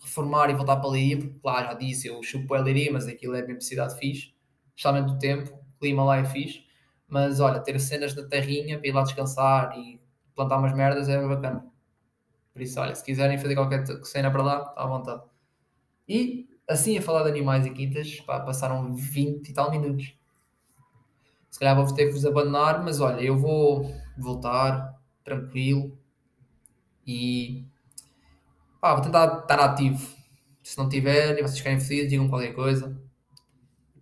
reformar 0.00 0.48
e 0.48 0.54
voltar 0.54 0.76
para 0.76 0.88
ali, 0.88 1.16
porque 1.16 1.40
lá 1.44 1.64
já 1.64 1.74
disse, 1.74 2.06
eu 2.06 2.22
chupo 2.22 2.54
a 2.54 2.60
Leiria, 2.60 2.92
mas 2.92 3.08
aquilo 3.08 3.34
é 3.34 3.42
bem 3.42 3.60
cidade 3.60 3.98
fixe, 3.98 4.32
especialmente 4.68 5.12
o 5.12 5.18
tempo, 5.18 5.54
o 5.54 5.78
clima 5.78 6.04
lá 6.04 6.18
é 6.18 6.24
fixe. 6.24 6.64
Mas 7.08 7.40
olha, 7.40 7.58
ter 7.60 7.78
cenas 7.80 8.14
na 8.14 8.22
terrinha 8.28 8.78
para 8.78 8.88
ir 8.88 8.92
lá 8.92 9.02
descansar 9.02 9.76
e 9.76 10.00
plantar 10.34 10.58
umas 10.58 10.74
merdas 10.74 11.08
é 11.08 11.20
bacana. 11.26 11.66
Por 12.52 12.62
isso, 12.62 12.78
olha, 12.80 12.94
se 12.94 13.04
quiserem 13.04 13.38
fazer 13.38 13.54
qualquer 13.54 13.84
cena 14.04 14.30
para 14.30 14.42
lá, 14.42 14.58
está 14.60 14.82
à 14.82 14.86
vontade. 14.86 15.22
E 16.06 16.48
assim 16.68 16.96
a 16.98 17.02
falar 17.02 17.24
de 17.24 17.30
animais 17.30 17.66
e 17.66 17.70
quintas, 17.70 18.20
pá, 18.20 18.40
passaram 18.40 18.94
20 18.94 19.48
e 19.48 19.52
tal 19.52 19.70
minutos. 19.70 20.14
Se 21.50 21.58
calhar 21.58 21.74
vou 21.74 21.92
ter 21.94 22.06
que 22.06 22.12
vos 22.12 22.26
abandonar, 22.26 22.84
mas 22.84 23.00
olha, 23.00 23.20
eu 23.20 23.36
vou 23.36 23.90
voltar 24.16 24.94
tranquilo 25.24 25.97
e 27.08 27.64
pá, 28.82 28.92
vou 28.92 29.02
tentar 29.02 29.40
estar 29.40 29.58
ativo. 29.58 30.14
Se 30.62 30.76
não 30.76 30.90
tiver 30.90 31.38
e 31.38 31.42
vocês 31.42 31.62
querem 31.62 31.80
fodidos, 31.80 32.10
digam 32.10 32.28
qualquer 32.28 32.52
coisa. 32.52 33.00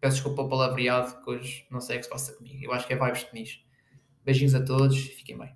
Peço 0.01 0.17
desculpa 0.17 0.39
pelo 0.39 0.49
palavreado, 0.49 1.23
que 1.23 1.31
hoje 1.31 1.67
não 1.71 1.81
sei 1.81 1.97
o 1.97 1.99
que 2.01 2.05
se 2.07 2.11
passa 2.11 2.33
comigo. 2.33 2.65
Eu 2.65 2.73
acho 2.73 2.85
que 2.85 2.95
é 2.95 2.97
vibes 2.97 3.23
de. 3.23 3.65
Beijinhos 4.25 4.57
a 4.57 4.65
todos 4.65 4.97
e 4.97 5.11
fiquem 5.11 5.39
bem. 5.39 5.55